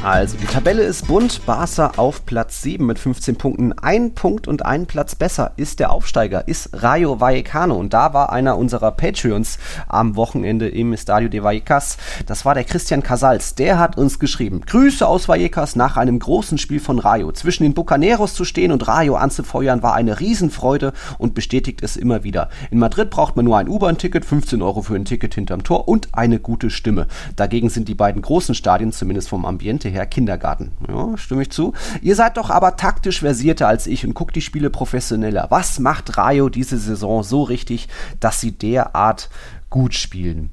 [0.07, 1.45] Also, die Tabelle ist bunt.
[1.47, 3.73] Barca auf Platz 7 mit 15 Punkten.
[3.73, 7.75] Ein Punkt und ein Platz besser ist der Aufsteiger, ist Rayo Vallecano.
[7.75, 11.97] Und da war einer unserer Patreons am Wochenende im Estadio de Vallecas.
[12.25, 13.57] Das war der Christian Casals.
[13.57, 17.33] Der hat uns geschrieben: Grüße aus Vallecas nach einem großen Spiel von Rayo.
[17.33, 22.23] Zwischen den Bucaneros zu stehen und Rayo anzufeuern war eine Riesenfreude und bestätigt es immer
[22.23, 22.49] wieder.
[22.71, 26.11] In Madrid braucht man nur ein U-Bahn-Ticket, 15 Euro für ein Ticket hinterm Tor und
[26.13, 27.09] eine gute Stimme.
[27.35, 30.73] Dagegen sind die beiden großen Stadien, zumindest vom Ambiente her, her Kindergarten.
[30.89, 31.73] Ja, stimme ich zu.
[32.03, 35.47] Ihr seid doch aber taktisch versierter als ich und guckt die Spiele professioneller.
[35.51, 37.89] Was macht Rayo diese Saison so richtig,
[38.21, 39.31] dass sie derart
[39.71, 40.51] gut spielen?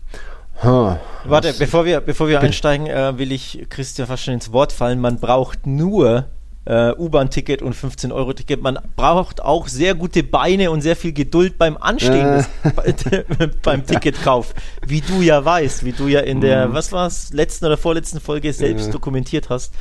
[0.63, 4.71] Huh, Warte, bevor wir, bevor wir einsteigen, äh, will ich Christian fast schon ins Wort
[4.71, 5.01] fallen.
[5.01, 6.27] Man braucht nur
[6.65, 8.62] äh, U-Bahn-Ticket und 15-Euro-Ticket.
[8.62, 13.47] Man braucht auch sehr gute Beine und sehr viel Geduld beim Anstehen äh.
[13.63, 14.54] beim Ticketkauf.
[14.86, 16.73] Wie du ja weißt, wie du ja in der, mhm.
[16.73, 18.91] was war's, letzten oder vorletzten Folge selbst äh.
[18.91, 19.73] dokumentiert hast.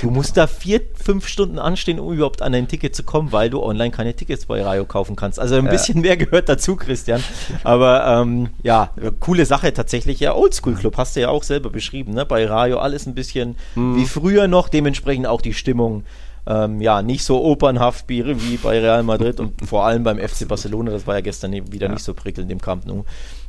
[0.00, 0.12] Du genau.
[0.14, 3.62] musst da vier, fünf Stunden anstehen, um überhaupt an ein Ticket zu kommen, weil du
[3.62, 5.38] online keine Tickets bei Rayo kaufen kannst.
[5.38, 7.22] Also ein bisschen mehr gehört dazu, Christian.
[7.64, 10.20] Aber ähm, ja, coole Sache tatsächlich.
[10.20, 12.24] Ja, Oldschool-Club hast du ja auch selber beschrieben, ne?
[12.24, 13.96] Bei Rayo alles ein bisschen mhm.
[13.96, 16.04] wie früher noch, dementsprechend auch die Stimmung
[16.50, 20.90] ähm, ja, nicht so opernhaft wie bei Real Madrid und vor allem beim FC Barcelona,
[20.90, 21.92] das war ja gestern wieder ja.
[21.92, 23.04] nicht so prickelnd im Camp Nou.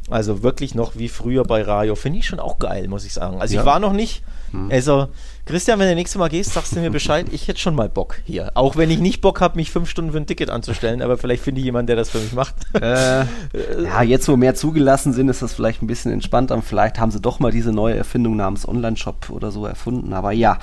[0.10, 3.42] Also wirklich noch wie früher bei Rayo, finde ich schon auch geil, muss ich sagen.
[3.42, 3.62] Also ja.
[3.62, 4.70] ich war noch nicht, hm.
[4.72, 5.08] also
[5.46, 7.28] Christian, wenn du nächste Mal gehst, sagst du mir Bescheid.
[7.32, 8.52] Ich hätte schon mal Bock hier.
[8.56, 11.44] Auch wenn ich nicht Bock habe, mich fünf Stunden für ein Ticket anzustellen, aber vielleicht
[11.44, 12.56] finde ich jemanden, der das für mich macht.
[12.76, 13.26] Äh,
[13.84, 16.62] ja, jetzt wo mehr zugelassen sind, ist das vielleicht ein bisschen entspannter.
[16.62, 20.14] Vielleicht haben sie doch mal diese neue Erfindung namens Online-Shop oder so erfunden.
[20.14, 20.60] Aber ja,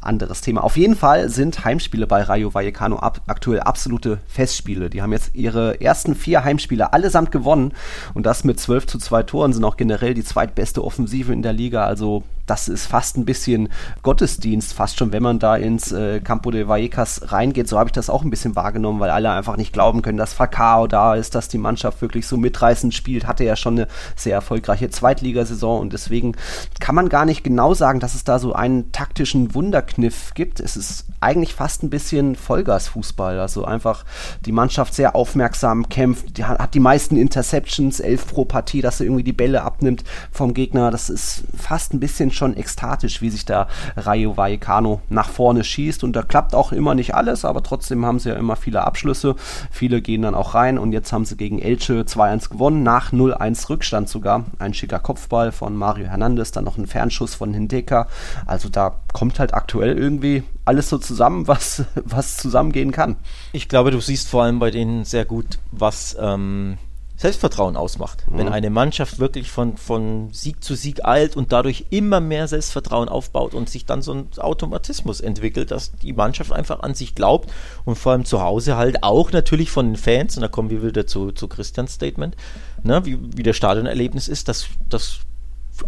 [0.00, 0.62] anderes Thema.
[0.62, 4.90] Auf jeden Fall sind Heimspiele bei Rayo Vallecano ab, aktuell absolute Festspiele.
[4.90, 7.72] Die haben jetzt ihre ersten vier Heimspiele allesamt gewonnen
[8.14, 11.52] und das mit 12 zu zwei Toren, sind auch generell die zweitbeste Offensive in der
[11.52, 11.84] Liga.
[11.84, 13.68] Also das ist fast ein bisschen
[14.02, 17.68] Gottesdienst, fast schon, wenn man da ins äh, Campo de Vallecas reingeht.
[17.68, 20.32] So habe ich das auch ein bisschen wahrgenommen, weil alle einfach nicht glauben können, dass
[20.32, 23.28] Falcao da ist, dass die Mannschaft wirklich so mitreißend spielt.
[23.28, 26.34] Hatte ja schon eine sehr erfolgreiche Zweitligasaison und deswegen
[26.80, 30.58] kann man gar nicht genau sagen, dass es da so einen taktischen Wunderkniff gibt.
[30.58, 33.38] Es ist eigentlich fast ein bisschen Vollgasfußball.
[33.38, 34.04] Also einfach
[34.44, 39.04] die Mannschaft sehr aufmerksam kämpft, die hat die meisten Interceptions, elf pro Partie, dass sie
[39.04, 40.90] irgendwie die Bälle abnimmt vom Gegner.
[40.90, 46.02] Das ist fast ein bisschen schon ekstatisch, wie sich da Rayo Vallecano nach vorne schießt.
[46.02, 49.36] Und da klappt auch immer nicht alles, aber trotzdem haben sie ja immer viele Abschlüsse.
[49.70, 53.68] Viele gehen dann auch rein und jetzt haben sie gegen Elche 2-1 gewonnen, nach 0-1
[53.68, 54.44] Rückstand sogar.
[54.58, 58.08] Ein schicker Kopfball von Mario Hernandez, dann noch ein Fernschuss von Hindeka.
[58.46, 63.16] Also da kommt halt aktuell irgendwie alles so zusammen, was, was zusammengehen kann.
[63.52, 66.78] Ich glaube, du siehst vor allem bei denen sehr gut, was ähm,
[67.20, 68.24] Selbstvertrauen ausmacht.
[68.30, 68.38] Mhm.
[68.38, 73.10] Wenn eine Mannschaft wirklich von, von Sieg zu Sieg eilt und dadurch immer mehr Selbstvertrauen
[73.10, 77.52] aufbaut und sich dann so ein Automatismus entwickelt, dass die Mannschaft einfach an sich glaubt
[77.84, 80.82] und vor allem zu Hause halt auch natürlich von den Fans, und da kommen wir
[80.82, 82.36] wieder zu, zu Christians Statement,
[82.84, 85.18] ne, wie, wie der Stadionerlebnis ist, dass das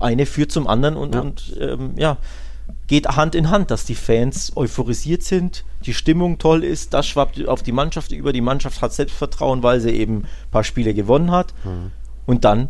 [0.00, 2.18] eine führt zum anderen und ja, und, ähm, ja
[2.92, 7.48] geht Hand in Hand, dass die Fans euphorisiert sind, die Stimmung toll ist, das schwappt
[7.48, 11.30] auf die Mannschaft über, die Mannschaft hat Selbstvertrauen, weil sie eben ein paar Spiele gewonnen
[11.30, 11.54] hat.
[11.64, 11.90] Mhm.
[12.26, 12.68] Und dann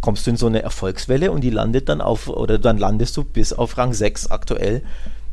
[0.00, 3.24] kommst du in so eine Erfolgswelle und die landet dann auf, oder dann landest du
[3.24, 4.82] bis auf Rang 6 aktuell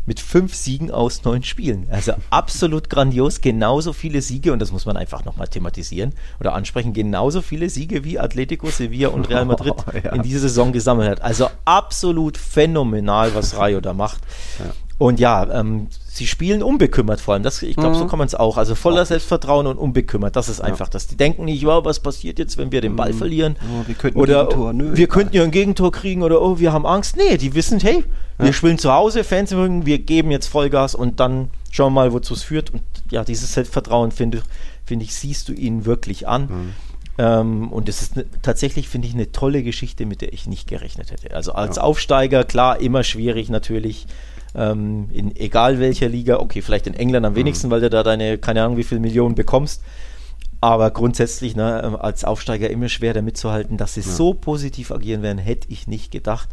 [0.06, 1.88] mit fünf Siegen aus neun Spielen.
[1.92, 6.94] Also absolut grandios, genauso viele Siege, und das muss man einfach nochmal thematisieren oder ansprechen,
[6.94, 10.14] genauso viele Siege wie Atletico, Sevilla und Real Madrid oh, ja.
[10.14, 11.22] in dieser Saison gesammelt hat.
[11.22, 14.22] Also absolut phänomenal, was Rayo da macht.
[14.60, 14.72] Ja.
[15.02, 17.42] Und ja, ähm, sie spielen unbekümmert vor allem.
[17.42, 18.02] Das, ich glaube, mhm.
[18.02, 18.58] so kann man es auch.
[18.58, 20.36] Also voller Selbstvertrauen und unbekümmert.
[20.36, 20.92] Das ist einfach ja.
[20.92, 21.08] das.
[21.08, 23.18] Die denken nicht, wow, was passiert jetzt, wenn wir den Ball mhm.
[23.18, 23.56] verlieren?
[23.64, 24.74] Oh, wir könnten oder Gegentor.
[24.74, 27.18] Nö, wir könnten ja ein Gegentor kriegen oder oh, wir haben Angst.
[27.18, 28.04] Nee, die wissen, hey,
[28.38, 28.46] ja.
[28.46, 32.14] wir spielen zu Hause, Fans mögen, wir geben jetzt Vollgas und dann schauen wir mal,
[32.14, 32.70] wozu es führt.
[32.70, 34.44] Und ja, dieses Selbstvertrauen, finde
[34.86, 36.44] find ich, siehst du ihnen wirklich an.
[36.44, 36.74] Mhm.
[37.18, 40.68] Ähm, und es ist ne, tatsächlich, finde ich, eine tolle Geschichte, mit der ich nicht
[40.68, 41.36] gerechnet hätte.
[41.36, 41.82] Also als ja.
[41.82, 44.06] Aufsteiger, klar, immer schwierig natürlich
[44.56, 47.72] ähm, in egal welcher Liga, okay, vielleicht in England am wenigsten, mhm.
[47.72, 49.82] weil du da deine, keine Ahnung, wie viele Millionen bekommst.
[50.60, 54.08] Aber grundsätzlich ne, ähm, als Aufsteiger immer schwer damit zu halten, dass sie ja.
[54.08, 56.50] so positiv agieren werden, hätte ich nicht gedacht.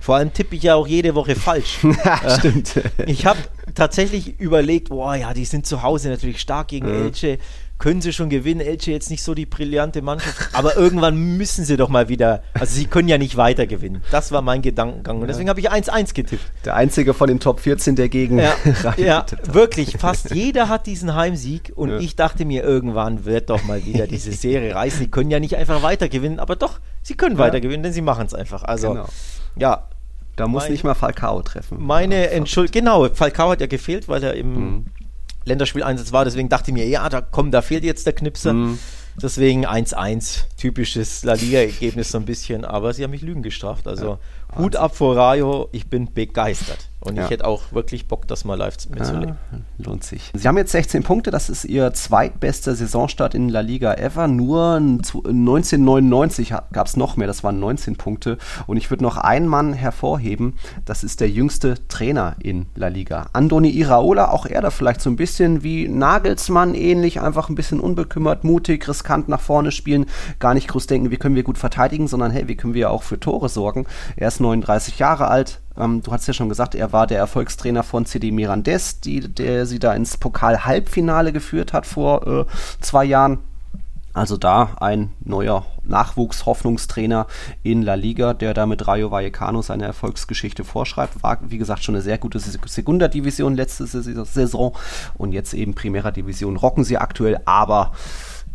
[0.00, 1.80] Vor allem tippe ich ja auch jede Woche falsch.
[2.04, 2.80] ja, stimmt.
[3.06, 3.40] Ich habe
[3.74, 6.94] tatsächlich überlegt, boah, ja, die sind zu Hause natürlich stark gegen ja.
[7.04, 7.38] Elche
[7.78, 8.60] können sie schon gewinnen.
[8.60, 12.74] Elche jetzt nicht so die brillante Mannschaft, aber irgendwann müssen sie doch mal wieder, also
[12.74, 14.02] sie können ja nicht weiter gewinnen.
[14.10, 16.42] Das war mein Gedankengang und deswegen habe ich 1-1 getippt.
[16.64, 18.54] Der einzige von den Top 14, der gegen Ja,
[18.96, 21.98] ja wirklich, fast jeder hat diesen Heimsieg und ja.
[21.98, 24.98] ich dachte mir, irgendwann wird doch mal wieder diese Serie reißen.
[24.98, 27.44] Sie können ja nicht einfach weiter gewinnen, aber doch, sie können ja.
[27.44, 28.64] weiter gewinnen, denn sie machen es einfach.
[28.64, 29.08] Also, genau.
[29.56, 29.84] ja.
[30.36, 31.84] Da muss mein, nicht mal Falcao treffen.
[31.84, 34.84] Meine Entschuldigung, genau, Falcao hat ja gefehlt, weil er im mhm
[35.48, 36.24] Länderspieleinsatz war.
[36.24, 38.52] Deswegen dachte ich mir, ja, da komm, da fehlt jetzt der Knipser.
[38.52, 38.78] Mhm.
[39.20, 43.88] Deswegen 1-1, typisches La Liga-Ergebnis so ein bisschen, aber sie haben mich Lügen gestraft.
[43.88, 44.18] Also
[44.52, 46.87] ja, Hut ab vor Rayo, ich bin begeistert.
[47.00, 47.24] Und ja.
[47.24, 49.36] ich hätte auch wirklich Bock, das mal live mitzuleben.
[49.52, 50.32] Ja, lohnt sich.
[50.34, 54.26] Sie haben jetzt 16 Punkte, das ist Ihr zweitbester Saisonstart in La Liga ever.
[54.26, 58.36] Nur 1999 gab es noch mehr, das waren 19 Punkte.
[58.66, 63.28] Und ich würde noch einen Mann hervorheben, das ist der jüngste Trainer in La Liga.
[63.32, 67.78] Andoni Iraola, auch er da vielleicht so ein bisschen wie Nagelsmann ähnlich, einfach ein bisschen
[67.78, 70.06] unbekümmert, mutig, riskant nach vorne spielen,
[70.40, 73.04] gar nicht groß denken, wie können wir gut verteidigen, sondern hey, wie können wir auch
[73.04, 73.86] für Tore sorgen.
[74.16, 77.82] Er ist 39 Jahre alt, ähm, du hast ja schon gesagt, er war der Erfolgstrainer
[77.82, 82.44] von CD Mirandes, die, der sie da ins Pokal-Halbfinale geführt hat vor äh,
[82.80, 83.38] zwei Jahren.
[84.14, 87.28] Also da ein neuer Nachwuchs-Hoffnungstrainer
[87.62, 91.22] in La Liga, der da mit Rayo Vallecano seine Erfolgsgeschichte vorschreibt.
[91.22, 94.74] War, wie gesagt, schon eine sehr gute Segunda-Division letzte Saison
[95.16, 97.92] und jetzt eben Primera Division rocken sie aktuell, aber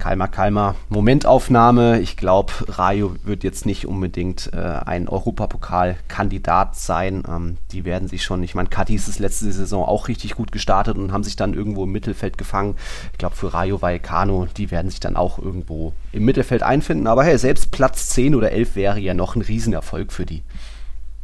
[0.04, 2.02] Kalmer, Kalmer, Momentaufnahme.
[2.02, 7.24] Ich glaube, Rayo wird jetzt nicht unbedingt äh, ein Europapokalkandidat sein.
[7.26, 10.98] Ähm, die werden sich schon, ich meine, Cadiz ist letzte Saison auch richtig gut gestartet
[10.98, 12.76] und haben sich dann irgendwo im Mittelfeld gefangen.
[13.14, 17.08] Ich glaube, für Rayo Vallecano, die werden sich dann auch irgendwo im Mittelfeld einfinden.
[17.08, 20.44] Aber hey, selbst Platz 10 oder 11 wäre ja noch ein Riesenerfolg für die.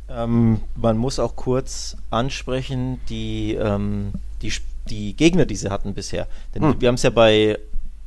[0.07, 4.53] Ähm, man muss auch kurz ansprechen, die, ähm, die,
[4.89, 6.27] die Gegner, die sie hatten bisher.
[6.55, 6.75] Denn hm.
[6.79, 7.59] wir haben es ja bei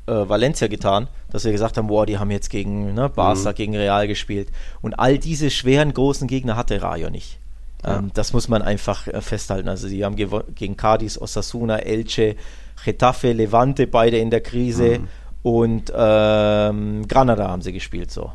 [0.06, 3.54] äh, Valencia getan, dass wir gesagt haben, boah, die haben jetzt gegen ne, Barca, mhm.
[3.54, 4.48] gegen Real gespielt.
[4.80, 7.38] Und all diese schweren, großen Gegner hatte Rayo nicht.
[7.84, 7.98] Ja.
[7.98, 9.68] Ähm, das muss man einfach äh, festhalten.
[9.68, 12.36] Also sie haben gegen Cadiz, Osasuna, Elche,
[12.84, 15.08] Getafe, Levante, beide in der Krise mhm.
[15.42, 18.32] und ähm, Granada haben sie gespielt so.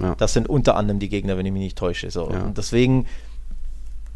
[0.00, 0.14] Ja.
[0.16, 2.10] Das sind unter anderem die Gegner, wenn ich mich nicht täusche.
[2.10, 2.30] So.
[2.30, 2.42] Ja.
[2.42, 3.06] Und deswegen,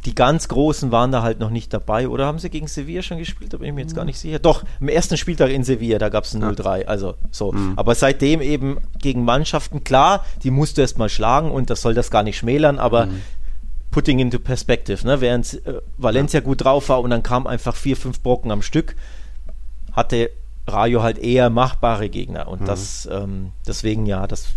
[0.04, 2.08] die ganz Großen waren da halt noch nicht dabei.
[2.08, 3.52] Oder haben sie gegen Sevilla schon gespielt?
[3.52, 4.38] Da bin ich mir jetzt gar nicht sicher.
[4.38, 6.86] Doch, am ersten Spieltag in Sevilla, da gab es ein 0-3.
[6.86, 7.52] Also so.
[7.52, 7.74] Mhm.
[7.76, 11.94] Aber seitdem eben gegen Mannschaften, klar, die musst du erst mal schlagen und das soll
[11.94, 13.22] das gar nicht schmälern, aber mhm.
[13.90, 15.20] putting into perspective, ne?
[15.20, 16.46] während äh, Valencia ja.
[16.46, 18.96] gut drauf war und dann kam einfach vier, fünf Brocken am Stück,
[19.92, 20.30] hatte
[20.66, 22.48] Rayo halt eher machbare Gegner.
[22.48, 22.66] Und mhm.
[22.66, 24.48] das, ähm, deswegen ja, das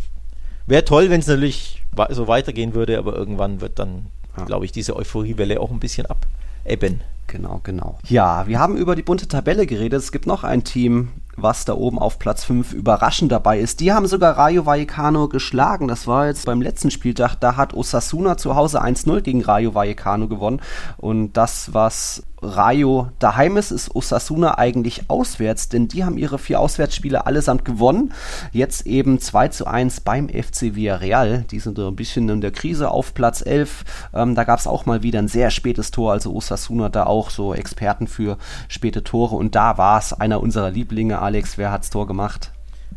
[0.66, 4.46] wäre toll, wenn es natürlich so weitergehen würde, aber irgendwann wird dann, ja.
[4.46, 7.02] glaube ich, diese Euphoriewelle auch ein bisschen abebben.
[7.28, 7.98] Genau, genau.
[8.08, 10.00] Ja, wir haben über die bunte Tabelle geredet.
[10.00, 13.80] Es gibt noch ein Team, was da oben auf Platz 5 überraschend dabei ist.
[13.80, 15.88] Die haben sogar Rayo Vallecano geschlagen.
[15.88, 17.36] Das war jetzt beim letzten Spieltag.
[17.36, 20.62] Da hat Osasuna zu Hause 1-0 gegen Rayo Vallecano gewonnen.
[20.98, 26.60] Und das, was Rayo daheim ist, ist Osasuna eigentlich auswärts, denn die haben ihre vier
[26.60, 28.14] Auswärtsspiele allesamt gewonnen.
[28.52, 31.46] Jetzt eben 2 zu 1 beim FC Villarreal.
[31.52, 33.84] Die sind ein bisschen in der Krise auf Platz 11.
[34.14, 37.30] Ähm, da gab es auch mal wieder ein sehr spätes Tor, also Osasuna da auch
[37.30, 39.36] so Experten für späte Tore.
[39.36, 41.58] Und da war es einer unserer Lieblinge, Alex.
[41.58, 42.52] Wer hat's Tor gemacht?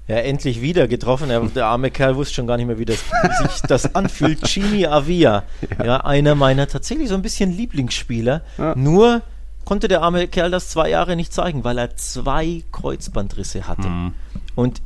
[0.08, 1.30] Ja, endlich wieder getroffen.
[1.30, 4.42] Er, der arme Kerl wusste schon gar nicht mehr, wie das, wie sich das anfühlt.
[4.44, 5.42] Chini Avia.
[5.78, 5.84] Ja.
[5.84, 5.96] ja.
[6.04, 8.42] einer meiner tatsächlich so ein bisschen Lieblingsspieler.
[8.56, 8.74] Ja.
[8.76, 9.22] Nur
[9.66, 13.88] konnte der arme Kerl das zwei Jahre nicht zeigen, weil er zwei Kreuzbandrisse hatte.
[13.88, 14.14] Mhm.
[14.54, 14.80] Und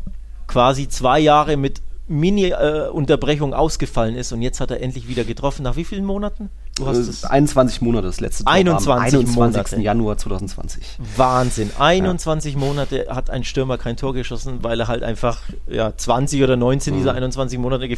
[0.48, 5.62] quasi zwei Jahre mit Mini-Unterbrechung äh, ausgefallen ist und jetzt hat er endlich wieder getroffen.
[5.62, 6.50] Nach wie vielen Monaten?
[6.76, 9.37] Du hast es 21 Monate, das letzte Tor 21 am 21.
[9.37, 9.80] Monate.
[9.80, 10.83] Januar 2020.
[11.16, 11.70] Wahnsinn.
[11.78, 12.59] 21 ja.
[12.59, 16.94] Monate hat ein Stürmer kein Tor geschossen, weil er halt einfach ja, 20 oder 19
[16.94, 16.98] mhm.
[16.98, 17.88] dieser 21 Monate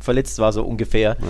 [0.00, 1.16] verletzt war, so ungefähr.
[1.20, 1.26] Ja.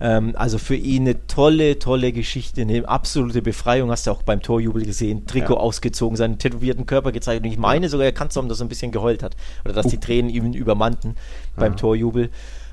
[0.00, 3.90] Ähm, also für ihn eine tolle, tolle Geschichte, eine absolute Befreiung.
[3.90, 5.60] Hast du auch beim Torjubel gesehen, Trikot ja.
[5.60, 7.44] ausgezogen, seinen tätowierten Körper gezeigt.
[7.44, 9.36] Und ich meine sogar, er kann es haben, dass er ein bisschen geheult hat.
[9.64, 9.90] Oder dass uh.
[9.90, 11.16] die Tränen ihn übermannten
[11.56, 12.30] beim Torjubel.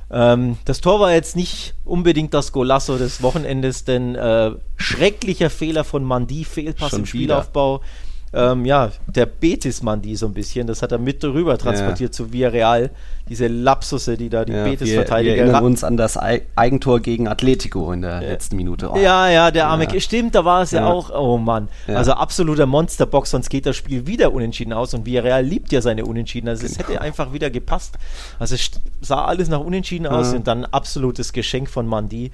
[0.09, 5.83] Ähm, das Tor war jetzt nicht unbedingt das Golasso des Wochenendes, denn äh, schrecklicher Fehler
[5.83, 7.79] von Mandi, Fehlpass Schon im Spielaufbau.
[7.79, 7.87] Wieder
[8.33, 12.11] ähm, ja, der Betis-Mann, die so ein bisschen, das hat er mit rüber transportiert ja.
[12.11, 12.89] zu Villarreal.
[13.29, 15.35] Diese Lapsusse, die da die ja, Betis-Verteidiger.
[15.35, 18.29] Wir, wir erinnern uns an das Eigentor gegen Atletico in der ja.
[18.29, 18.91] letzten Minute.
[18.91, 18.97] Oh.
[18.97, 21.69] Ja, ja, der arme, stimmt, da war es ja, auch, oh Mann.
[21.87, 26.05] Also absoluter Monsterbox, sonst geht das Spiel wieder unentschieden aus und Villarreal liebt ja seine
[26.05, 26.47] Unentschieden.
[26.47, 26.89] Also es genau.
[26.89, 27.95] hätte einfach wieder gepasst.
[28.39, 32.31] Also es sah alles nach Unentschieden aus und dann absolutes Geschenk von Mandi.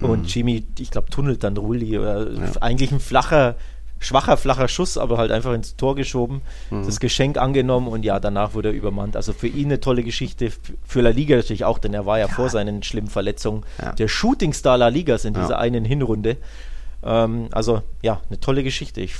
[0.00, 0.26] Und mhm.
[0.26, 2.26] Jimmy, ich glaube, tunnelt dann Rulli oder
[2.60, 3.56] eigentlich ein flacher
[4.00, 6.84] schwacher, flacher Schuss, aber halt einfach ins Tor geschoben, mhm.
[6.84, 9.14] das Geschenk angenommen und ja, danach wurde er übermannt.
[9.14, 10.50] Also für ihn eine tolle Geschichte,
[10.84, 12.32] für La Liga natürlich auch, denn er war ja, ja.
[12.32, 13.92] vor seinen schlimmen Verletzungen ja.
[13.92, 15.58] der Shootingstar La Ligas in dieser ja.
[15.58, 16.38] einen Hinrunde.
[17.04, 19.02] Ähm, also ja, eine tolle Geschichte.
[19.02, 19.14] Ich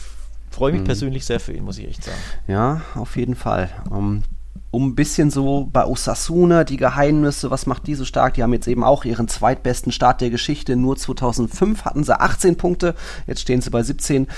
[0.51, 0.87] freue mich mhm.
[0.87, 2.19] persönlich sehr für ihn, muss ich echt sagen.
[2.49, 3.71] Ja, auf jeden Fall.
[3.91, 4.23] Um ähm,
[4.71, 8.35] um ein bisschen so bei Osasuna die Geheimnisse, was macht die so stark?
[8.35, 10.77] Die haben jetzt eben auch ihren zweitbesten Start der Geschichte.
[10.77, 12.95] Nur 2005 hatten sie 18 Punkte,
[13.27, 14.29] jetzt stehen sie bei 17.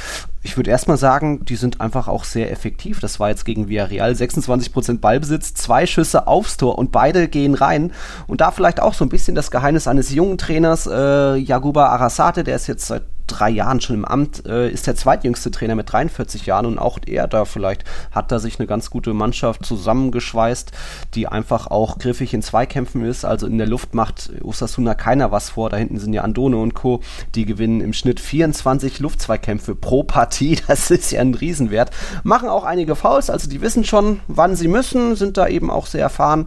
[0.43, 2.99] Ich würde erstmal sagen, die sind einfach auch sehr effektiv.
[2.99, 7.93] Das war jetzt gegen Villarreal 26% Ballbesitz, zwei Schüsse aufs Tor und beide gehen rein.
[8.27, 12.43] Und da vielleicht auch so ein bisschen das Geheimnis eines jungen Trainers, äh, Jaguba Arasate,
[12.43, 15.93] der ist jetzt seit drei Jahren schon im Amt, äh, ist der zweitjüngste Trainer mit
[15.93, 20.73] 43 Jahren und auch er da vielleicht hat da sich eine ganz gute Mannschaft zusammengeschweißt,
[21.15, 23.25] die einfach auch griffig in Zweikämpfen ist.
[23.25, 25.71] Also in der Luft macht Osasuna keiner was vor.
[25.71, 27.01] Da hinten sind ja Andone und Co.
[27.35, 30.59] Die gewinnen im Schnitt 24 Luftzweikämpfe pro Partie.
[30.73, 31.91] Das ist ja ein Riesenwert.
[32.23, 35.87] Machen auch einige Fouls, also die wissen schon, wann sie müssen, sind da eben auch
[35.87, 36.47] sehr erfahren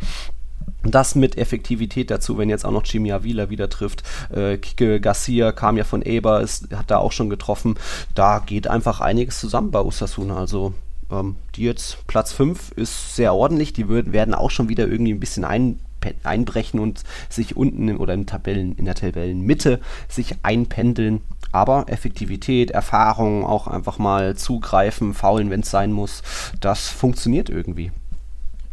[0.84, 4.04] das mit Effektivität dazu, wenn jetzt auch noch Jimmy Avila wieder trifft.
[4.34, 7.76] Äh, Kike Garcia kam ja von Eber, ist, hat da auch schon getroffen.
[8.14, 10.38] Da geht einfach einiges zusammen bei Osasuna.
[10.38, 10.74] Also
[11.12, 13.74] ähm, die jetzt Platz 5 ist sehr ordentlich.
[13.74, 15.80] Die würden, werden auch schon wieder irgendwie ein bisschen ein,
[16.24, 21.22] einbrechen und sich unten in, oder in, Tabellen, in der Tabellenmitte sich einpendeln.
[21.52, 26.22] Aber Effektivität, Erfahrung, auch einfach mal zugreifen, faulen, wenn es sein muss,
[26.60, 27.92] das funktioniert irgendwie.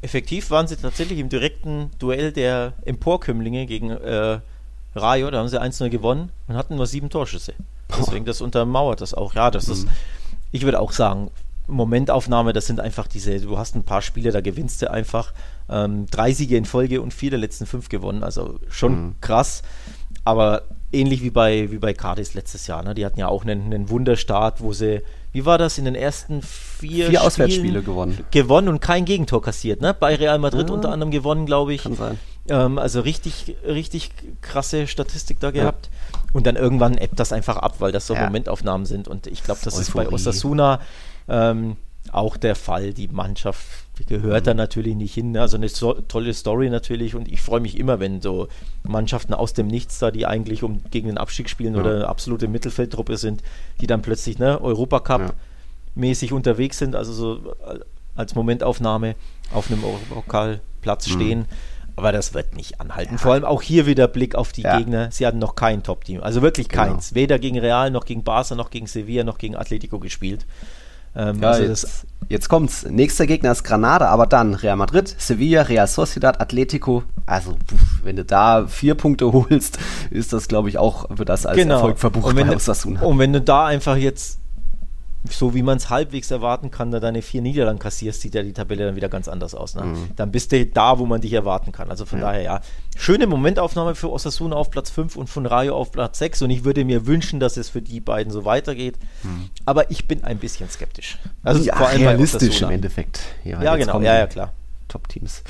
[0.03, 4.41] Effektiv waren sie tatsächlich im direkten Duell der Emporkömmlinge gegen äh,
[4.97, 5.31] Rayo.
[5.31, 7.55] Da haben sie 1-0 gewonnen und hatten nur sieben Torschüsse.
[7.97, 9.35] Deswegen, das untermauert das auch.
[9.35, 9.73] Ja, das mhm.
[9.73, 9.89] ist,
[10.51, 11.31] ich würde auch sagen,
[11.69, 15.33] Momentaufnahme, das sind einfach diese, du hast ein paar Spiele, da gewinnst du einfach.
[15.69, 18.25] Ähm, drei Siege in Folge und vier der letzten fünf gewonnen.
[18.25, 19.15] Also schon mhm.
[19.21, 19.63] krass.
[20.25, 22.83] Aber ähnlich wie bei, wie bei Cardis letztes Jahr.
[22.83, 22.95] Ne?
[22.95, 26.43] Die hatten ja auch einen, einen Wunderstart, wo sie wie war das, in den ersten
[26.43, 28.19] vier, vier Auswärtsspiele gewonnen.
[28.31, 29.95] Gewonnen und kein Gegentor kassiert, ne?
[29.95, 30.75] Bei Real Madrid ja.
[30.75, 31.83] unter anderem gewonnen, glaube ich.
[31.83, 32.19] Kann sein.
[32.49, 34.11] Ähm, also richtig, richtig
[34.41, 35.91] krasse Statistik da gehabt.
[36.13, 36.21] Ja.
[36.33, 38.25] Und dann irgendwann ebbt das einfach ab, weil das so ja.
[38.25, 39.09] Momentaufnahmen sind.
[39.09, 40.05] Und ich glaube, das Euphorie.
[40.05, 40.81] ist bei Osasuna
[41.29, 41.77] ähm,
[42.11, 42.93] auch der Fall.
[42.93, 43.67] Die Mannschaft
[44.07, 44.47] gehört mhm.
[44.47, 45.37] da natürlich nicht hin.
[45.37, 48.49] Also eine so, tolle Story natürlich und ich freue mich immer, wenn so
[48.83, 51.81] Mannschaften aus dem Nichts da, die eigentlich um gegen den Abstieg spielen ja.
[51.81, 53.43] oder absolute Mittelfeldtruppe sind,
[53.81, 55.35] die dann plötzlich ne, Europacup
[55.95, 56.33] ja.
[56.33, 57.55] unterwegs sind, also so
[58.15, 59.15] als Momentaufnahme
[59.53, 61.13] auf einem Europapokalplatz mhm.
[61.13, 61.47] stehen.
[61.95, 63.15] Aber das wird nicht anhalten.
[63.15, 63.19] Ja.
[63.19, 64.63] Vor allem auch hier wieder Blick auf die.
[64.63, 65.11] Gegner.
[65.11, 66.23] Sie hatten noch kein Top-Team.
[66.23, 66.85] Also wirklich genau.
[66.85, 67.15] keins.
[67.15, 70.47] Weder gegen Real, noch gegen Barca, noch gegen Sevilla, noch gegen Atletico gespielt.
[71.15, 72.85] Ähm, ja, also jetzt, jetzt kommt's.
[72.89, 77.05] Nächster Gegner ist Granada, aber dann Real Madrid, Sevilla, Real Sociedad, Atletico.
[77.27, 77.57] Also,
[78.03, 79.79] wenn du da vier Punkte holst,
[80.11, 81.77] ist das, glaube ich, auch, wird das als genau.
[81.77, 84.42] Erfolg verbucht und wenn, bei Und wenn du da einfach jetzt
[85.31, 88.53] so wie man es halbwegs erwarten kann, da deine vier Niederlagen kassierst, sieht ja die
[88.53, 89.75] Tabelle dann wieder ganz anders aus.
[89.75, 89.83] Ne?
[89.83, 90.11] Mhm.
[90.17, 91.91] Dann bist du da, wo man dich erwarten kann.
[91.91, 92.27] Also von ja.
[92.27, 92.61] daher, ja,
[92.97, 96.65] schöne Momentaufnahme für Osasuna auf Platz 5 und von Rayo auf Platz 6 und ich
[96.65, 98.99] würde mir wünschen, dass es für die beiden so weitergeht.
[99.23, 99.51] Mhm.
[99.65, 101.19] Aber ich bin ein bisschen skeptisch.
[101.45, 103.21] Also ja, vor allem realistisch im Endeffekt.
[103.45, 104.53] Ja, ja genau, ja, ja, klar.
[104.89, 105.43] Top-Teams.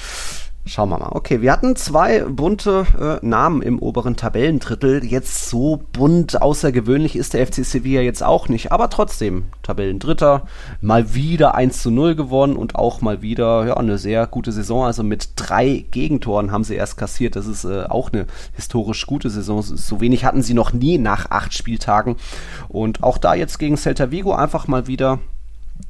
[0.65, 1.09] Schauen wir mal.
[1.11, 5.05] Okay, wir hatten zwei bunte äh, Namen im oberen Tabellendrittel.
[5.05, 10.47] Jetzt so bunt außergewöhnlich ist der FC Sevilla jetzt auch nicht, aber trotzdem Tabellendritter,
[10.81, 14.85] mal wieder 1 zu 0 gewonnen und auch mal wieder ja, eine sehr gute Saison.
[14.85, 17.35] Also mit drei Gegentoren haben sie erst kassiert.
[17.35, 19.63] Das ist äh, auch eine historisch gute Saison.
[19.63, 22.15] So wenig hatten sie noch nie nach acht Spieltagen.
[22.69, 25.19] Und auch da jetzt gegen Celta Vigo einfach mal wieder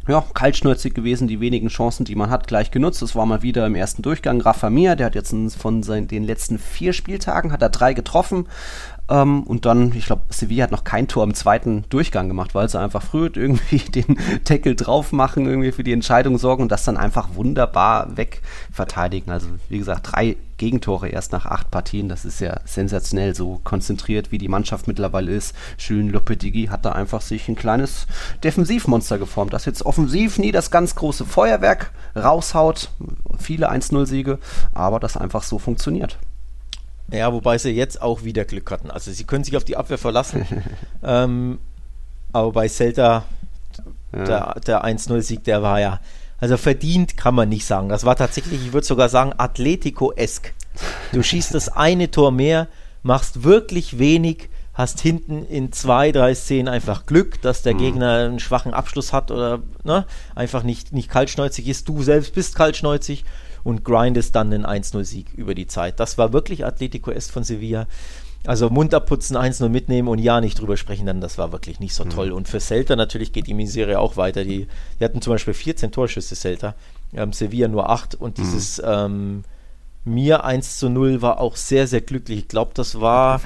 [0.09, 3.03] ja, kaltschnäuzig gewesen, die wenigen Chancen, die man hat, gleich genutzt.
[3.03, 6.25] Das war mal wieder im ersten Durchgang Rafa Mir, der hat jetzt von seinen, den
[6.25, 8.47] letzten vier Spieltagen, hat er drei getroffen,
[9.13, 12.69] ähm, und dann, ich glaube, Sevilla hat noch kein Tor im zweiten Durchgang gemacht, weil
[12.69, 14.17] sie einfach früh irgendwie den
[14.49, 19.33] Deckel drauf machen, irgendwie für die Entscheidung sorgen und das dann einfach wunderbar wegverteidigen.
[19.33, 24.31] Also, wie gesagt, drei Gegentore erst nach acht Partien, das ist ja sensationell, so konzentriert
[24.31, 25.57] wie die Mannschaft mittlerweile ist.
[25.77, 28.07] Schön Lopetegui hat da einfach sich ein kleines
[28.45, 32.91] Defensivmonster geformt, das jetzt offensiv nie das ganz große Feuerwerk raushaut,
[33.41, 34.39] viele 1-0-Siege,
[34.73, 36.17] aber das einfach so funktioniert.
[37.11, 38.93] Ja, wobei sie jetzt auch wieder Glück hatten.
[38.93, 40.47] Also sie können sich auf die Abwehr verlassen.
[41.03, 41.59] ähm,
[42.33, 43.25] aber bei Celta,
[44.13, 44.25] ja.
[44.25, 45.99] der, der 1-0-Sieg, der war ja,
[46.43, 47.89] also verdient kann man nicht sagen.
[47.89, 50.53] Das war tatsächlich, ich würde sogar sagen, Atletico-esk.
[51.13, 52.67] Du schießt das eine Tor mehr,
[53.05, 57.79] machst wirklich wenig, hast hinten in zwei, drei Szenen einfach Glück, dass der mhm.
[57.79, 61.89] Gegner einen schwachen Abschluss hat oder ne, einfach nicht, nicht kaltschnäuzig ist.
[61.89, 63.25] Du selbst bist kaltschnäuzig
[63.63, 66.01] und grindest dann einen 1-0-Sieg über die Zeit.
[66.01, 67.87] Das war wirklich Atletico Est von Sevilla.
[68.45, 71.95] Also Mund abputzen, 1-0 mitnehmen und ja nicht drüber sprechen, dann das war wirklich nicht
[71.95, 72.31] so toll.
[72.31, 72.35] Mhm.
[72.35, 74.45] Und für Celta natürlich geht die Misere auch weiter.
[74.45, 74.67] Die,
[74.99, 76.75] die hatten zum Beispiel 14 Torschüsse, Celta.
[77.15, 78.43] Ähm, Sevilla nur 8 und mhm.
[78.43, 79.45] dieses ähm,
[80.05, 82.41] mir 1 zu 0 war auch sehr, sehr glücklich.
[82.41, 83.41] Ich glaube, das war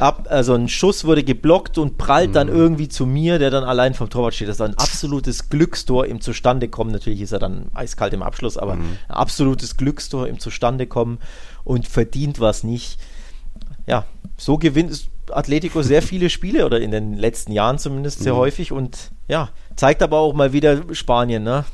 [0.00, 2.34] ab, also ein Schuss wurde geblockt und prallt mhm.
[2.34, 4.48] dann irgendwie zu mir, der dann allein vom Torwart steht.
[4.48, 6.92] Das ist ein absolutes Glückstor im Zustandekommen.
[6.92, 8.96] Natürlich ist er dann eiskalt im Abschluss, aber mhm.
[9.08, 11.18] ein absolutes Glückstor im Zustandekommen
[11.62, 12.98] und verdient was nicht.
[13.90, 14.04] Ja,
[14.36, 18.38] so gewinnt Atletico sehr viele Spiele oder in den letzten Jahren zumindest sehr mhm.
[18.38, 21.64] häufig und ja, zeigt aber auch mal wieder Spanien, ne?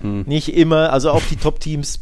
[0.00, 0.24] Mhm.
[0.26, 2.00] Nicht immer, also auch die Top-Teams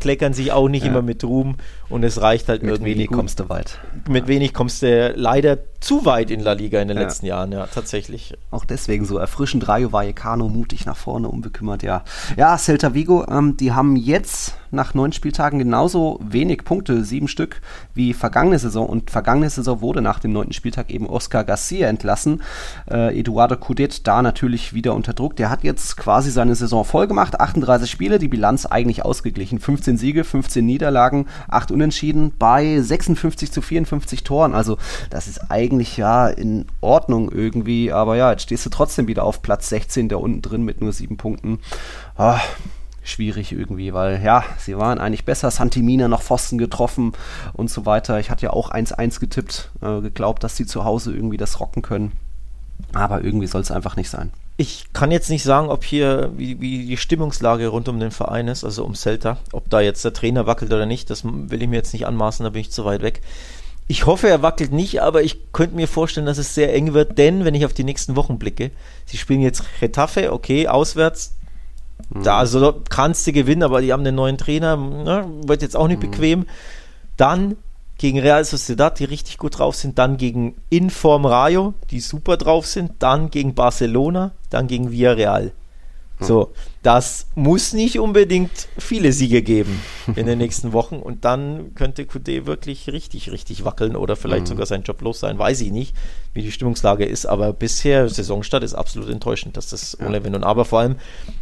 [0.00, 0.90] kleckern sich auch nicht ja.
[0.90, 1.56] immer mit Ruhm
[1.88, 2.90] und es reicht halt mit irgendwie.
[2.90, 3.16] Mit wenig gut.
[3.16, 3.78] kommst du weit.
[4.08, 7.02] Mit wenig kommst du leider zu weit in La Liga in den ja.
[7.04, 8.34] letzten Jahren, ja, tatsächlich.
[8.50, 12.02] Auch deswegen so erfrischend Rayo Vallecano mutig nach vorne, unbekümmert, ja.
[12.36, 17.60] Ja, Celta Vigo, ähm, die haben jetzt nach neun Spieltagen genauso wenig Punkte, sieben Stück,
[17.94, 18.86] wie vergangene Saison.
[18.86, 22.42] Und vergangene Saison wurde nach dem neunten Spieltag eben Oscar Garcia entlassen.
[22.90, 25.36] Äh, Eduardo Cudet da natürlich wieder unter Druck.
[25.36, 29.58] Der hat jetzt quasi seine Saison voll gemacht, 38 Spiele, die Bilanz eigentlich ausgeglichen.
[29.58, 34.54] 15 Siege, 15 Niederlagen, 8 Unentschieden bei 56 zu 54 Toren.
[34.54, 34.78] Also
[35.10, 37.92] das ist eigentlich ja in Ordnung irgendwie.
[37.92, 40.94] Aber ja, jetzt stehst du trotzdem wieder auf Platz 16 da unten drin mit nur
[40.94, 41.58] sieben Punkten.
[42.16, 42.40] Ah,
[43.02, 45.50] schwierig irgendwie, weil ja, sie waren eigentlich besser.
[45.50, 47.12] Santimina noch Pfosten getroffen
[47.52, 48.18] und so weiter.
[48.20, 51.82] Ich hatte ja auch 1-1 getippt, äh, geglaubt, dass sie zu Hause irgendwie das rocken
[51.82, 52.12] können.
[52.94, 54.32] Aber irgendwie soll es einfach nicht sein.
[54.58, 58.48] Ich kann jetzt nicht sagen, ob hier, wie, wie, die Stimmungslage rund um den Verein
[58.48, 61.68] ist, also um Celta, ob da jetzt der Trainer wackelt oder nicht, das will ich
[61.68, 63.20] mir jetzt nicht anmaßen, da bin ich zu weit weg.
[63.88, 67.18] Ich hoffe, er wackelt nicht, aber ich könnte mir vorstellen, dass es sehr eng wird,
[67.18, 68.70] denn wenn ich auf die nächsten Wochen blicke,
[69.04, 71.36] sie spielen jetzt Retafe, okay, auswärts,
[72.08, 72.22] mhm.
[72.22, 75.86] da also kannst du gewinnen, aber die haben einen neuen Trainer, ne, wird jetzt auch
[75.86, 76.10] nicht mhm.
[76.10, 76.46] bequem.
[77.18, 77.56] Dann
[77.98, 82.66] gegen Real Sociedad, die richtig gut drauf sind, dann gegen Inform Rayo, die super drauf
[82.66, 85.52] sind, dann gegen Barcelona, dann gegen Villarreal.
[86.18, 89.82] So, das muss nicht unbedingt viele Siege geben
[90.14, 94.46] in den nächsten Wochen und dann könnte Coudet wirklich richtig, richtig wackeln oder vielleicht mhm.
[94.46, 95.94] sogar seinen Job los sein, weiß ich nicht,
[96.32, 100.44] wie die Stimmungslage ist, aber bisher, Saisonstart ist absolut enttäuschend, dass das ohne Wenn und
[100.44, 100.96] Aber vor allem,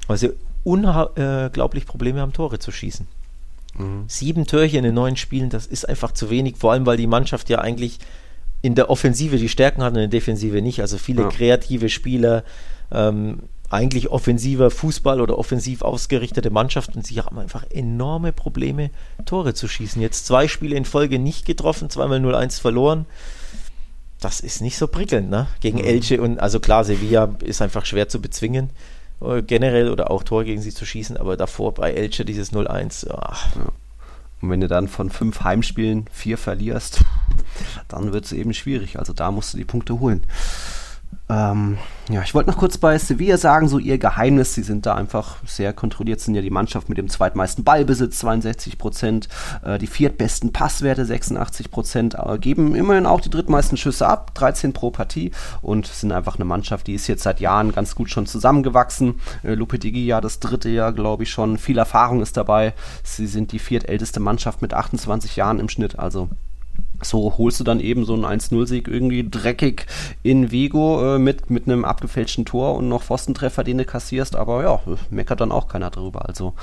[0.09, 0.33] weil sie
[0.65, 3.07] unglaublich Probleme haben, Tore zu schießen.
[3.79, 4.05] Mhm.
[4.07, 7.49] Sieben Törchen in neun Spielen, das ist einfach zu wenig, vor allem weil die Mannschaft
[7.49, 7.99] ja eigentlich
[8.63, 10.81] in der Offensive die Stärken hat und in der Defensive nicht.
[10.81, 11.29] Also viele ja.
[11.29, 12.45] kreative Spieler,
[12.91, 18.91] ähm, eigentlich offensiver Fußball oder offensiv ausgerichtete Mannschaft und sie haben einfach enorme Probleme,
[19.25, 20.01] Tore zu schießen.
[20.01, 23.07] Jetzt zwei Spiele in Folge nicht getroffen, zweimal 0-1 verloren.
[24.21, 25.49] Das ist nicht so prickelnd, ne?
[25.61, 25.85] Gegen mhm.
[25.85, 28.71] Elche und also klar, Sevilla ist einfach schwer zu bezwingen
[29.25, 33.09] äh, generell oder auch Tor gegen sie zu schießen, aber davor bei Elche dieses 0-1.
[33.09, 33.33] Ja.
[34.41, 37.01] Und wenn du dann von fünf Heimspielen vier verlierst,
[37.89, 38.99] dann wird es eben schwierig.
[38.99, 40.25] Also da musst du die Punkte holen.
[41.31, 41.79] Ähm,
[42.11, 45.37] ja, ich wollte noch kurz bei Sevilla sagen, so ihr Geheimnis, sie sind da einfach
[45.47, 49.29] sehr kontrolliert, sind ja die Mannschaft mit dem zweitmeisten Ballbesitz, 62 Prozent,
[49.65, 54.75] äh, die viertbesten Passwerte, 86 Prozent, äh, geben immerhin auch die drittmeisten Schüsse ab, 13
[54.75, 55.31] pro Partie
[55.63, 59.21] und sind einfach eine Mannschaft, die ist jetzt seit Jahren ganz gut schon zusammengewachsen.
[59.43, 62.75] Äh, Lopetegui ja das dritte Jahr, glaube ich schon, viel Erfahrung ist dabei.
[63.03, 66.29] Sie sind die viertälteste Mannschaft mit 28 Jahren im Schnitt, also
[67.05, 69.87] so holst du dann eben so einen 1-0-Sieg irgendwie dreckig
[70.23, 74.37] in Vigo äh, mit, mit einem abgefälschten Tor und noch Pfostentreffer, den du kassierst.
[74.37, 74.81] Aber ja,
[75.11, 76.27] meckert dann auch keiner drüber.
[76.29, 76.55] Also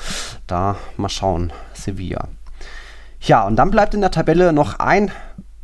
[0.48, 2.28] da mal schauen, Sevilla.
[3.22, 5.12] Ja, und dann bleibt in der Tabelle noch ein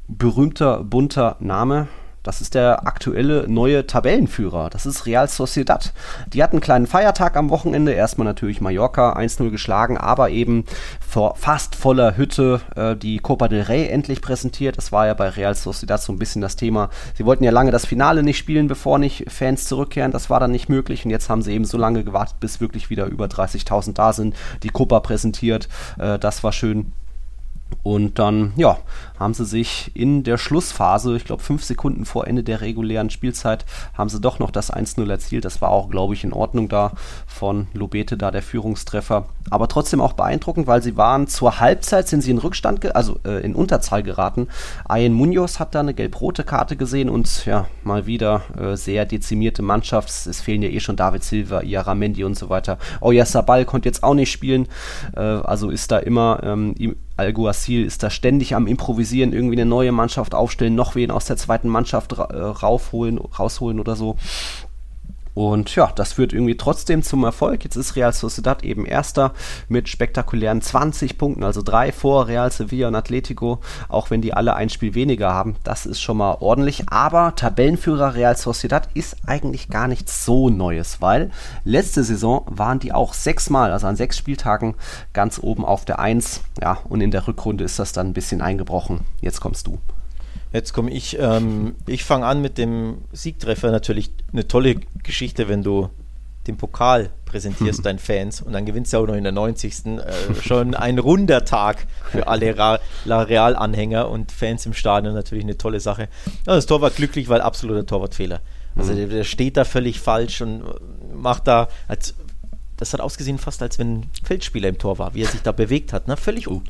[0.07, 1.87] berühmter, bunter Name,
[2.27, 4.69] das ist der aktuelle neue Tabellenführer.
[4.69, 5.93] Das ist Real Sociedad.
[6.33, 7.93] Die hatten einen kleinen Feiertag am Wochenende.
[7.93, 10.65] Erstmal natürlich Mallorca 1-0 geschlagen, aber eben
[10.99, 14.75] vor fast voller Hütte äh, die Copa del Rey endlich präsentiert.
[14.77, 16.89] Das war ja bei Real Sociedad so ein bisschen das Thema.
[17.13, 20.11] Sie wollten ja lange das Finale nicht spielen, bevor nicht Fans zurückkehren.
[20.11, 22.89] Das war dann nicht möglich und jetzt haben sie eben so lange gewartet, bis wirklich
[22.89, 24.35] wieder über 30.000 da sind.
[24.63, 25.69] Die Copa präsentiert.
[25.97, 26.91] Äh, das war schön.
[27.83, 28.79] Und dann, ja,
[29.17, 33.65] haben sie sich in der Schlussphase, ich glaube fünf Sekunden vor Ende der regulären Spielzeit,
[33.93, 35.45] haben sie doch noch das 1-0 erzielt.
[35.45, 36.91] Das war auch, glaube ich, in Ordnung da
[37.25, 39.29] von Lobete, da der Führungstreffer.
[39.49, 43.41] Aber trotzdem auch beeindruckend, weil sie waren zur Halbzeit, sind sie in Rückstand, also äh,
[43.43, 44.49] in Unterzahl geraten.
[44.87, 49.61] Ayen Munoz hat da eine gelb-rote Karte gesehen und ja, mal wieder äh, sehr dezimierte
[49.61, 50.09] Mannschaft.
[50.09, 52.77] Es fehlen ja eh schon David Silva, Iaramendi und so weiter.
[52.99, 54.67] Oya Sabal konnte jetzt auch nicht spielen,
[55.15, 56.75] äh, also ist da immer ähm,
[57.17, 61.37] Alguacil ist da ständig am Improvisieren, irgendwie eine neue Mannschaft aufstellen, noch wen aus der
[61.37, 64.15] zweiten Mannschaft ra äh, raufholen, rausholen oder so.
[65.37, 67.63] Und ja, das führt irgendwie trotzdem zum Erfolg.
[67.63, 69.33] Jetzt ist Real Sociedad eben Erster
[69.69, 74.55] mit spektakulären 20 Punkten, also drei vor Real Sevilla und Atletico, auch wenn die alle
[74.55, 75.55] ein Spiel weniger haben.
[75.63, 76.89] Das ist schon mal ordentlich.
[76.89, 81.29] Aber Tabellenführer Real Sociedad ist eigentlich gar nichts so Neues, weil
[81.63, 84.73] letzte Saison waren die auch sechsmal, also an sechs Spieltagen,
[85.13, 86.41] ganz oben auf der Eins.
[86.59, 89.01] Ja, und in der Rückrunde ist das dann ein bisschen eingebrochen.
[89.21, 89.77] Jetzt kommst du.
[90.53, 91.17] Jetzt komme ich.
[91.19, 93.71] Ähm, ich fange an mit dem Siegtreffer.
[93.71, 95.89] Natürlich eine tolle Geschichte, wenn du
[96.47, 99.85] den Pokal präsentierst deinen Fans und dann gewinnst du auch noch in der 90.
[99.85, 100.01] Äh,
[100.41, 105.13] schon ein runder Tag für alle Ra La Real-Anhänger und Fans im Stadion.
[105.13, 106.07] Natürlich eine tolle Sache.
[106.45, 108.41] Ja, das Tor war glücklich, weil absoluter Torwartfehler.
[108.75, 110.63] Also der, der, steht da völlig falsch und
[111.13, 112.13] macht da, als,
[112.77, 115.51] das hat ausgesehen fast, als wenn ein Feldspieler im Tor war, wie er sich da
[115.51, 116.07] bewegt hat.
[116.07, 116.15] Ne?
[116.15, 116.63] Völlig un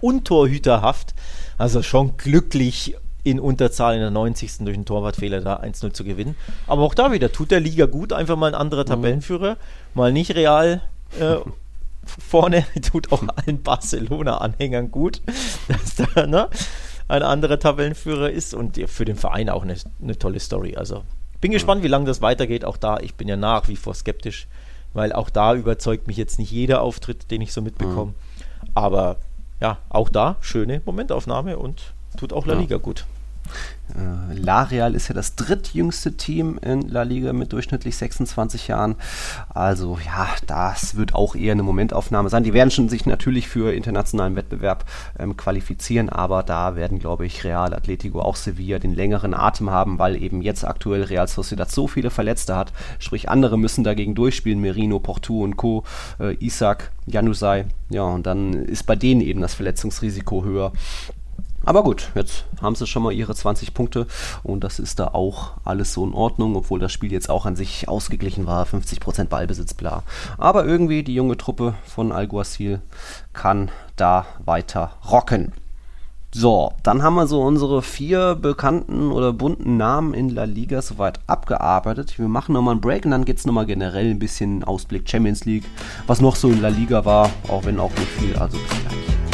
[0.00, 1.14] untorhüterhaft.
[1.58, 4.58] Also schon glücklich in Unterzahl in der 90.
[4.58, 6.36] durch einen Torwartfehler da 1-0 zu gewinnen.
[6.66, 8.88] Aber auch da wieder tut der Liga gut, einfach mal ein anderer mhm.
[8.88, 9.56] Tabellenführer,
[9.94, 10.82] mal nicht real
[11.18, 11.36] äh,
[12.04, 15.22] vorne, tut auch allen Barcelona-Anhängern gut,
[15.68, 16.48] dass da ne,
[17.08, 20.76] ein anderer Tabellenführer ist und für den Verein auch eine, eine tolle Story.
[20.76, 21.02] Also
[21.40, 22.64] bin gespannt, wie lange das weitergeht.
[22.64, 24.48] Auch da, ich bin ja nach wie vor skeptisch,
[24.94, 28.12] weil auch da überzeugt mich jetzt nicht jeder Auftritt, den ich so mitbekomme.
[28.12, 28.68] Mhm.
[28.74, 29.16] Aber
[29.60, 33.04] ja, auch da schöne Momentaufnahme und tut auch La Liga gut.
[33.94, 38.96] Äh, La Real ist ja das drittjüngste Team in La Liga mit durchschnittlich 26 Jahren.
[39.48, 42.44] Also ja, das wird auch eher eine Momentaufnahme sein.
[42.44, 44.84] Die werden schon sich natürlich für internationalen Wettbewerb
[45.18, 49.98] ähm, qualifizieren, aber da werden, glaube ich, Real, Atletico, auch Sevilla den längeren Atem haben,
[49.98, 52.72] weil eben jetzt aktuell Real Sociedad so viele Verletzte hat.
[52.98, 54.60] Sprich, andere müssen dagegen durchspielen.
[54.60, 55.84] Merino, Porto und Co.,
[56.18, 57.66] äh, Isaac, Janusai.
[57.90, 60.72] Ja, und dann ist bei denen eben das Verletzungsrisiko höher.
[61.64, 64.06] Aber gut, jetzt haben sie schon mal ihre 20 Punkte
[64.42, 67.56] und das ist da auch alles so in Ordnung, obwohl das Spiel jetzt auch an
[67.56, 70.02] sich ausgeglichen war, 50% Ballbesitz, bla.
[70.38, 72.80] Aber irgendwie die junge Truppe von Alguacil
[73.32, 75.52] kann da weiter rocken.
[76.34, 81.20] So, dann haben wir so unsere vier bekannten oder bunten Namen in La Liga soweit
[81.26, 82.18] abgearbeitet.
[82.18, 85.44] Wir machen nochmal einen Break und dann geht es nochmal generell ein bisschen Ausblick Champions
[85.44, 85.64] League,
[86.06, 89.31] was noch so in La Liga war, auch wenn auch nicht viel, also bis gleich.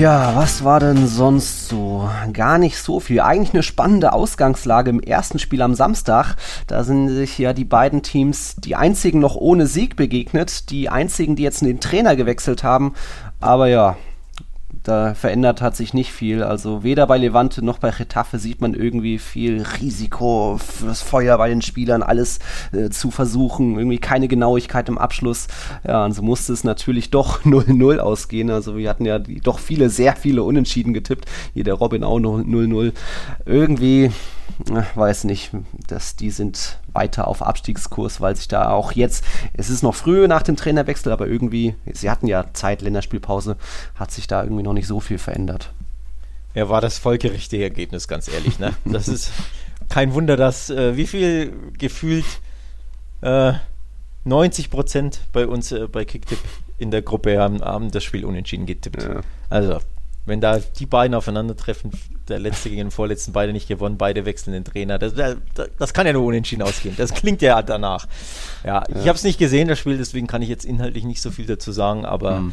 [0.00, 2.08] Tja, was war denn sonst so?
[2.32, 3.20] Gar nicht so viel.
[3.20, 6.36] Eigentlich eine spannende Ausgangslage im ersten Spiel am Samstag.
[6.66, 10.70] Da sind sich ja die beiden Teams die einzigen noch ohne Sieg begegnet.
[10.70, 12.94] Die einzigen, die jetzt den Trainer gewechselt haben.
[13.40, 13.98] Aber ja,
[14.82, 16.42] da verändert hat sich nicht viel.
[16.42, 21.48] Also weder bei Levante noch bei Getafe sieht man irgendwie viel Risiko, das Feuer bei
[21.48, 22.38] den Spielern, alles
[22.72, 25.48] äh, zu versuchen, irgendwie keine Genauigkeit im Abschluss.
[25.86, 28.50] Ja, und so musste es natürlich doch 0-0 ausgehen.
[28.50, 31.26] Also wir hatten ja die, doch viele, sehr viele Unentschieden getippt.
[31.52, 32.92] Hier der Robin auch noch 0-0.
[33.44, 34.10] Irgendwie
[34.94, 35.52] weiß nicht,
[35.86, 40.26] dass die sind weiter auf Abstiegskurs, weil sich da auch jetzt, es ist noch früh
[40.28, 43.56] nach dem Trainerwechsel, aber irgendwie, sie hatten ja Zeit, Länderspielpause,
[43.94, 45.72] hat sich da irgendwie noch nicht so viel verändert.
[46.54, 48.58] Ja, war das folgerichtige Ergebnis, ganz ehrlich.
[48.58, 48.74] Ne?
[48.84, 49.30] Das ist
[49.88, 52.26] kein Wunder, dass äh, wie viel gefühlt
[53.20, 53.52] äh,
[54.24, 56.38] 90 Prozent bei uns äh, bei Kicktip
[56.78, 59.02] in der Gruppe haben, haben das Spiel unentschieden getippt.
[59.02, 59.20] Ja.
[59.48, 59.80] Also
[60.26, 61.90] wenn da die beiden aufeinandertreffen,
[62.28, 65.14] der letzte gegen den vorletzten, beide nicht gewonnen, beide wechseln den Trainer, das,
[65.78, 66.94] das kann ja nur unentschieden ausgehen.
[66.96, 68.06] Das klingt ja danach.
[68.64, 68.96] Ja, ja.
[69.00, 71.46] ich habe es nicht gesehen, das Spiel, deswegen kann ich jetzt inhaltlich nicht so viel
[71.46, 72.52] dazu sagen, aber mhm.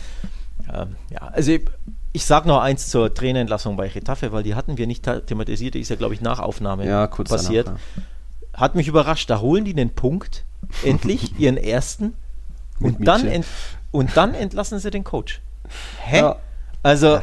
[0.74, 1.66] ähm, ja, also ich,
[2.14, 5.82] ich sage noch eins zur Trainerentlassung bei Getafe, weil die hatten wir nicht thematisiert, die
[5.82, 7.68] ist ja, glaube ich, nach Aufnahme ja, passiert.
[7.68, 8.60] Danach, ja.
[8.60, 10.46] Hat mich überrascht, da holen die den Punkt,
[10.84, 12.14] endlich, ihren ersten,
[12.80, 13.44] und dann,
[13.92, 15.42] und dann entlassen sie den Coach.
[16.00, 16.20] Hä?
[16.20, 16.36] Ja.
[16.84, 17.22] Also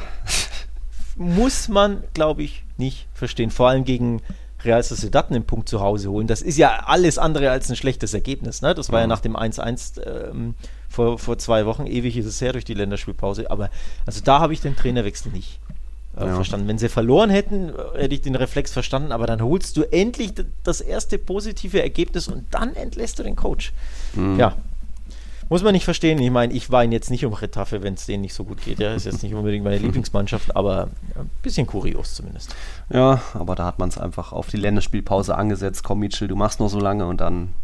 [1.17, 3.51] muss man, glaube ich, nicht verstehen.
[3.51, 4.21] Vor allem gegen
[4.65, 6.27] Real Sociedad einen Punkt zu Hause holen.
[6.27, 8.63] Das ist ja alles andere als ein schlechtes Ergebnis.
[8.63, 8.75] Ne?
[8.75, 9.03] Das war mhm.
[9.03, 10.55] ja nach dem 1-1 ähm,
[10.89, 11.87] vor, vor zwei Wochen.
[11.87, 13.51] Ewig ist es her durch die Länderspielpause.
[13.51, 13.71] Aber
[14.07, 15.61] also da habe ich den Trainerwechsel nicht
[16.17, 16.35] äh, ja.
[16.35, 16.69] verstanden.
[16.69, 19.13] Wenn sie verloren hätten, äh, hätte ich den Reflex verstanden.
[19.13, 20.33] Aber dann holst du endlich
[20.63, 23.73] das erste positive Ergebnis und dann entlässt du den Coach.
[24.15, 24.39] Mhm.
[24.39, 24.57] Ja,
[25.49, 26.19] muss man nicht verstehen.
[26.19, 28.79] Ich meine, ich weine jetzt nicht um Retafe, wenn es denen nicht so gut geht.
[28.79, 32.55] Ja, ist jetzt nicht unbedingt meine Lieblingsmannschaft, aber ein bisschen kurios zumindest.
[32.91, 35.85] Ja, aber da hat man es einfach auf die Länderspielpause angesetzt.
[35.85, 37.55] Komm, Mitchell, du machst noch so lange und dann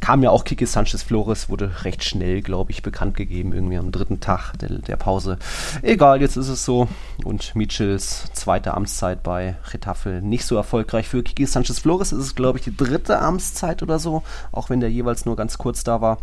[0.00, 3.92] kam ja auch Kiki Sanchez Flores, wurde recht schnell, glaube ich, bekannt gegeben, irgendwie am
[3.92, 5.38] dritten Tag der, der, Pause.
[5.82, 6.88] Egal, jetzt ist es so.
[7.24, 11.08] Und Mitchells zweite Amtszeit bei Retafe nicht so erfolgreich.
[11.08, 14.22] Für Kiki Sanchez Flores ist es, glaube ich, die dritte Amtszeit oder so,
[14.52, 16.18] auch wenn der jeweils nur ganz kurz da war.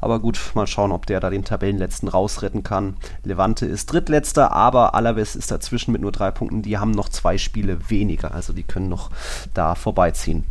[0.00, 2.96] Aber gut, mal schauen, ob der da den Tabellenletzten rausretten kann.
[3.24, 6.62] Levante ist drittletzter, aber Alaves ist dazwischen mit nur drei Punkten.
[6.62, 9.10] Die haben noch zwei Spiele weniger, also die können noch
[9.54, 10.44] da vorbeiziehen.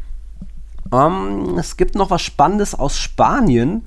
[0.92, 3.86] Ähm, es gibt noch was Spannendes aus Spanien.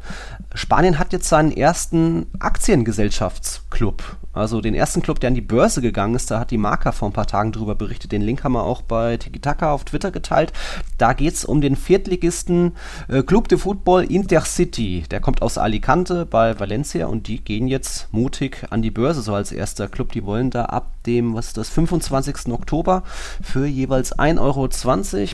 [0.55, 4.17] Spanien hat jetzt seinen ersten Aktiengesellschaftsclub.
[4.33, 6.31] Also den ersten Club, der an die Börse gegangen ist.
[6.31, 8.13] Da hat die Marca vor ein paar Tagen drüber berichtet.
[8.13, 10.53] Den Link haben wir auch bei Tiki-Taka auf Twitter geteilt.
[10.97, 12.73] Da geht es um den Viertligisten
[13.09, 15.05] äh, Club de Football Intercity.
[15.11, 19.35] Der kommt aus Alicante bei Valencia und die gehen jetzt mutig an die Börse, so
[19.35, 20.13] als erster Club.
[20.13, 22.53] Die wollen da ab dem, was ist das, 25.
[22.53, 23.03] Oktober
[23.43, 24.69] für jeweils 1,20 Euro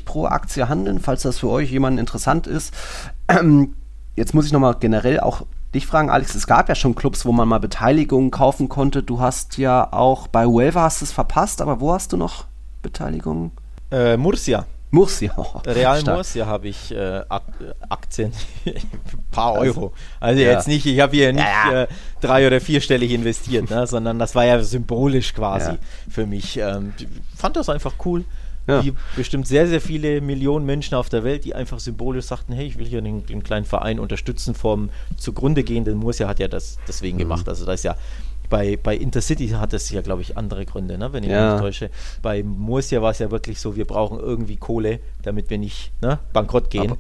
[0.05, 2.75] pro Aktie handeln, falls das für euch jemanden interessant ist.
[4.17, 7.33] Jetzt muss ich nochmal generell auch dich fragen, Alex, es gab ja schon Clubs, wo
[7.33, 9.03] man mal Beteiligungen kaufen konnte.
[9.03, 12.47] Du hast ja auch bei Huelva hast es verpasst, aber wo hast du noch
[12.83, 13.53] Beteiligungen?
[13.91, 14.67] Äh, Murcia.
[14.91, 15.33] Murcia.
[15.37, 16.17] Oh, Real stark.
[16.17, 17.21] Murcia habe ich äh,
[17.91, 18.33] Aktien,
[18.65, 18.75] ein
[19.31, 19.93] paar also, Euro.
[20.19, 20.53] Also ja.
[20.53, 21.89] jetzt nicht, ich habe hier nicht ja, Äh,
[22.23, 25.73] drei- oder vierstellig investiert, ne, sondern das war ja symbolisch quasi
[26.09, 26.57] für mich.
[26.57, 26.95] Ähm,
[27.37, 28.25] fand das einfach cool
[28.69, 28.85] ja.
[28.85, 32.67] wie bestimmt sehr, sehr viele Millionen Menschen auf der Welt, die einfach symbolisch sagten, hey,
[32.67, 35.99] ich will hier den, den kleinen Verein unterstützen vom zugrunde gehenden.
[35.99, 37.23] Murcia hat ja das deswegen mhm.
[37.23, 37.49] gemacht.
[37.49, 37.97] Also da ist ja
[38.49, 41.13] bei, bei Intercity hat es ja, glaube ich, andere Gründe, ne?
[41.13, 41.45] wenn ich ja.
[41.45, 41.91] mich nicht täusche.
[42.23, 46.19] Bei Murcia war es ja wirklich so, wir brauchen irgendwie Kohle, damit wir nicht ne,
[46.33, 46.93] bankrott gehen.
[46.93, 46.99] Aber,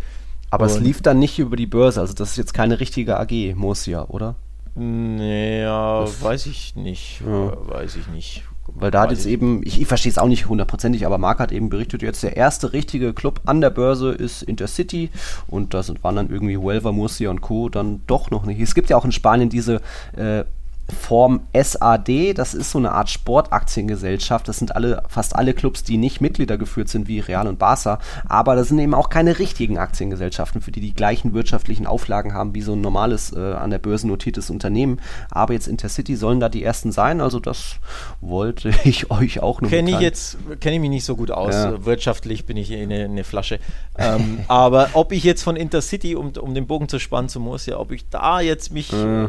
[0.51, 3.55] aber es lief dann nicht über die Börse, also das ist jetzt keine richtige AG,
[3.55, 4.37] Murcia, oder?
[4.75, 7.21] Naja, weiß ich nicht.
[7.27, 7.57] Ja.
[7.69, 8.45] Weiß ich nicht.
[8.81, 11.53] Weil da hat jetzt eben, ich, ich verstehe es auch nicht hundertprozentig, aber Marc hat
[11.53, 15.11] eben berichtet, jetzt der erste richtige Club an der Börse ist Intercity
[15.47, 17.69] und da sind, waren dann irgendwie Huelva, Murcia und Co.
[17.69, 18.61] dann doch noch nicht.
[18.61, 19.81] Es gibt ja auch in Spanien diese
[20.17, 20.45] äh,
[20.93, 24.49] Form SAD, das ist so eine Art Sportaktiengesellschaft.
[24.49, 27.99] Das sind alle, fast alle Clubs, die nicht Mitglieder geführt sind wie Real und Barca,
[28.27, 32.55] aber das sind eben auch keine richtigen Aktiengesellschaften, für die die gleichen wirtschaftlichen Auflagen haben
[32.55, 35.01] wie so ein normales äh, an der Börse notiertes Unternehmen.
[35.31, 37.77] Aber jetzt Intercity sollen da die ersten sein, also das
[38.21, 41.55] wollte ich euch auch noch Kenne ich jetzt, kenne ich mich nicht so gut aus.
[41.55, 41.85] Ja.
[41.85, 43.59] Wirtschaftlich bin ich eine, eine Flasche.
[43.99, 47.67] ähm, aber ob ich jetzt von Intercity, um, um den Bogen zu spannen zu muss,
[47.67, 48.93] ja, ob ich da jetzt mich.
[48.93, 49.29] Äh,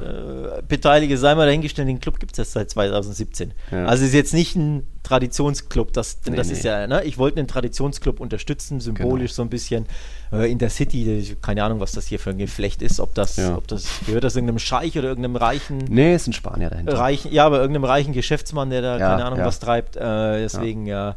[0.67, 3.53] beteilige, sei mal dahingestellt, den Club gibt es erst seit 2017.
[3.71, 3.85] Ja.
[3.85, 6.53] Also ist jetzt nicht ein Traditionsclub, das, denn Nee, das nee.
[6.53, 7.03] ist ja, ne?
[7.03, 9.35] ich wollte einen Traditionsclub unterstützen, symbolisch Genau.
[9.35, 9.85] so ein bisschen.
[10.31, 13.35] Äh, in der City, keine Ahnung, was das hier für ein Geflecht ist, ob das,
[13.37, 13.57] Ja.
[13.57, 16.97] ob das gehört das irgendeinem Scheich oder irgendeinem reichen Nee, ist ein Spanier dahinter.
[16.97, 19.95] reichen, ja, aber irgendeinem reichen Geschäftsmann, der da Ja, keine Ahnung was treibt.
[19.95, 21.15] Äh, deswegen ja.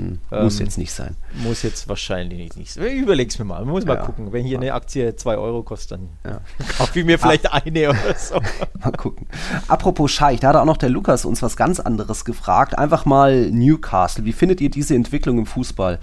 [0.00, 1.16] Hm, Muss ähm, jetzt nicht sein.
[1.42, 2.56] muss jetzt wahrscheinlich nicht.
[2.56, 2.76] nicht.
[2.76, 3.64] Ich Überleg's mir mal.
[3.64, 4.02] Muss mal Ja.
[4.04, 4.32] gucken.
[4.32, 6.40] Wenn hier eine Aktie 2 Euro kostet, dann Ja.
[6.78, 8.40] kaufe ich mir vielleicht eine oder so.
[8.82, 9.26] Mal gucken.
[9.68, 12.78] Apropos Scheich, da hat auch noch der Lukas uns was ganz anderes gefragt.
[12.78, 14.24] Einfach mal Newcastle.
[14.24, 15.98] Wie findet ihr diese Entwicklung im Fußball?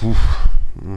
[0.00, 0.14] Puh,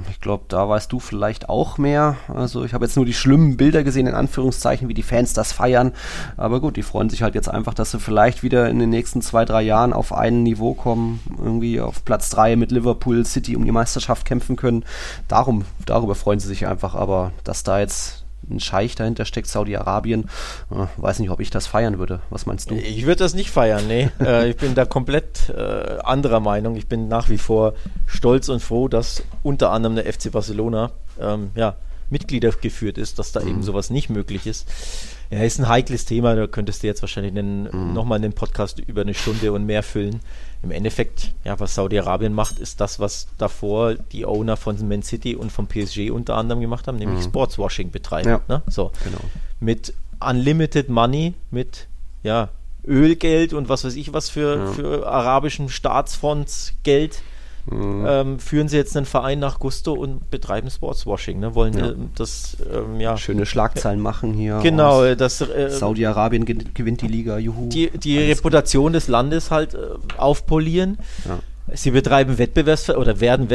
[0.10, 2.16] ich glaube, da weißt du vielleicht auch mehr.
[2.28, 5.52] Also ich habe jetzt nur die schlimmen Bilder gesehen, in Anführungszeichen, wie die Fans das
[5.52, 5.92] feiern.
[6.38, 9.22] Aber gut, die freuen sich halt jetzt einfach, dass sie vielleicht wieder in den nächsten
[9.22, 13.66] zwei, drei Jahren auf ein Niveau kommen, irgendwie auf Platz drei mit Liverpool City um
[13.66, 14.86] die Meisterschaft kämpfen können.
[15.28, 16.96] Darum, darüber freuen sie sich einfach.
[16.96, 20.30] Aber dass da jetzt ein Scheich dahinter steckt, Saudi-Arabien,
[20.72, 22.22] äh, weiß nicht, ob ich das feiern würde.
[22.30, 22.76] Was meinst du?
[22.76, 24.10] Ich würde das nicht feiern, nee.
[24.20, 26.76] äh, ich bin da komplett äh, anderer Meinung.
[26.76, 27.74] Ich bin nach wie vor
[28.06, 31.76] stolz und froh, dass unter anderem der FC Barcelona ähm, ja,
[32.10, 34.68] Mitglieder geführt ist, dass da eben sowas nicht möglich ist.
[35.32, 39.02] Ja, ist ein heikles Thema, da könntest du jetzt wahrscheinlich einen, nochmal einen Podcast über
[39.02, 40.20] eine Stunde und mehr füllen.
[40.62, 45.36] Im Endeffekt, ja, was Saudi-Arabien macht, ist das, was davor die Owner von Man City
[45.36, 48.30] und von PSG unter anderem gemacht haben, nämlich Sportswashing betreiben.
[48.30, 48.42] Ja.
[48.48, 48.62] Ne?
[48.68, 48.92] So.
[49.04, 49.20] Genau.
[49.60, 51.88] Mit Unlimited Money, mit
[52.24, 52.50] ja,
[52.88, 57.22] Ölgeld und was weiß ich was für, für arabischen Staatsfonds Geld.
[57.72, 61.56] Ähm, führen sie jetzt einen Verein nach Gusto und betreiben Sportswashing, ne?
[61.56, 61.90] wollen Ja.
[61.90, 64.60] äh, das ähm, ja Schöne Schlagzeilen machen hier.
[64.62, 67.70] genau, äh, das äh, Saudi-Arabien ge- gewinnt die Liga, juhu.
[67.70, 69.78] die, die Reputation des Landes halt äh,
[70.18, 71.00] aufpolieren.
[71.28, 71.40] Ja.
[71.74, 73.50] Sie betreiben Wettbewerbsver oder werden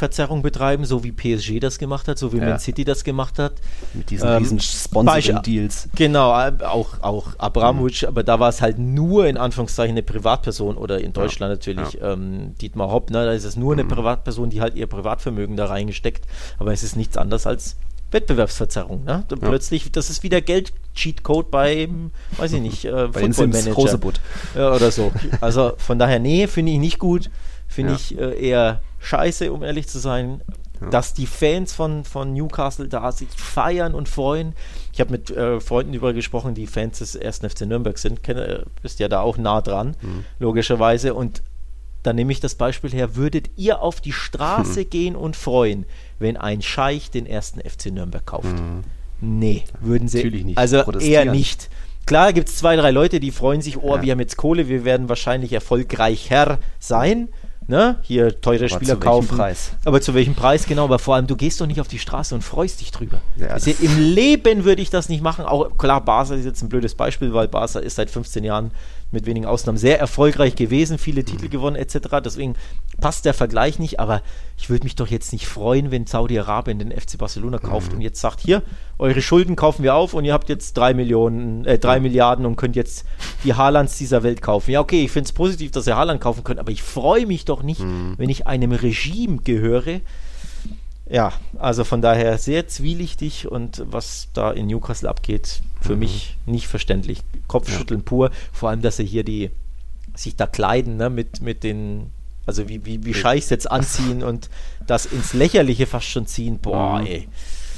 [0.00, 2.46] Wettbewerbsverzerrung betreiben, so wie PSG das gemacht hat, so wie Ja.
[2.50, 3.54] Man City das gemacht hat.
[3.94, 5.88] Mit diesen Ähm, riesen Sponsoring-Deals.
[5.94, 8.08] Genau, äh, auch, auch Abramowitsch, Mhm.
[8.08, 12.54] aber da war es halt nur in Anführungszeichen eine Privatperson oder in Deutschland natürlich ähm,
[12.60, 13.88] Dietmar Hopp, ne, da ist es nur eine Mhm.
[13.88, 16.24] Privatperson, die halt ihr Privatvermögen da reingesteckt,
[16.58, 17.76] aber es ist nichts anderes als
[18.12, 19.04] Wettbewerbsverzerrung.
[19.04, 19.24] Ne?
[19.28, 21.88] Da Plötzlich, das ist wieder Geld-Cheat-Code bei,
[22.38, 24.20] weiß ich nicht, äh, große Butt.
[24.54, 25.10] Ja, oder so.
[25.40, 27.30] Also von daher, nee, finde ich nicht gut.
[27.76, 27.96] Finde Ja.
[27.98, 30.40] ich äh, eher scheiße, um ehrlich zu sein.
[30.90, 34.52] Dass die Fans von, von Newcastle da sich feiern und freuen.
[34.92, 37.38] Ich habe mit äh, Freunden darüber gesprochen, die Fans des 1.
[37.38, 38.22] FC Nürnberg sind.
[38.22, 40.24] Kenne, äh, bist ja da auch nah dran, Mhm.
[40.38, 41.14] logischerweise.
[41.14, 41.42] Und
[42.02, 44.90] da nehme ich das Beispiel her, würdet ihr auf die Straße Mhm.
[44.90, 45.86] gehen und freuen,
[46.18, 47.54] wenn ein Scheich den 1.
[47.64, 48.54] FC Nürnberg kauft?
[49.22, 50.18] Nee, würden sie.
[50.18, 50.58] Natürlich nicht.
[50.58, 51.70] also eher nicht.
[52.04, 54.02] Klar gibt es zwei, drei Leute, die freuen sich, oh, Ja.
[54.02, 57.28] wir haben jetzt Kohle, wir werden wahrscheinlich erfolgreicher sein.
[57.68, 57.96] Ne?
[58.02, 59.36] Hier teure Spieler kaufen.
[59.36, 59.72] Preis?
[59.84, 60.84] Aber zu welchem Preis, genau.
[60.84, 63.20] Aber vor allem, du gehst doch nicht auf die Straße und freust dich drüber.
[63.36, 65.44] Ja, Also Im Leben würde ich das nicht machen.
[65.44, 68.70] Auch klar, Barca ist jetzt ein blödes Beispiel, weil Barca ist seit 15 Jahren
[69.12, 71.26] mit wenigen Ausnahmen sehr erfolgreich gewesen, viele Mhm.
[71.26, 72.20] Titel gewonnen etc.
[72.24, 72.54] Deswegen
[73.00, 74.20] passt der Vergleich nicht, aber
[74.58, 77.96] ich würde mich doch jetzt nicht freuen, wenn Saudi-Arabien den FC Barcelona kauft Mhm.
[77.98, 78.62] und jetzt sagt, hier,
[78.98, 82.56] eure Schulden kaufen wir auf und ihr habt jetzt drei Millionen, äh, drei Milliarden und
[82.56, 83.04] könnt jetzt
[83.44, 84.70] die Haalands dieser Welt kaufen.
[84.72, 87.44] Ja, okay, ich finde es positiv, dass ihr Haaland kaufen könnt, aber ich freue mich
[87.44, 88.14] doch nicht, Mhm.
[88.16, 90.00] wenn ich einem Regime gehöre,
[91.08, 95.98] ja, also von daher sehr zwielichtig und was da in Newcastle abgeht, für Mhm.
[96.00, 97.20] mich nicht verständlich.
[97.46, 99.50] Kopfschütteln pur, vor allem, dass sie hier die
[100.14, 102.10] sich da kleiden, ne, mit, mit den,
[102.46, 104.48] also wie, wie, wie Scheichs jetzt anziehen und
[104.86, 106.58] das ins Lächerliche fast schon ziehen.
[106.58, 107.06] Boah, Mhm.
[107.06, 107.28] ey.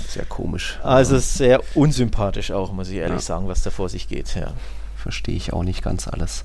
[0.09, 0.79] Sehr komisch.
[0.83, 3.21] Also sehr unsympathisch auch, muss ich ehrlich Ja.
[3.21, 4.35] sagen, was da vor sich geht.
[4.37, 4.53] Ja.
[4.99, 6.43] Verstehe ich auch nicht ganz alles.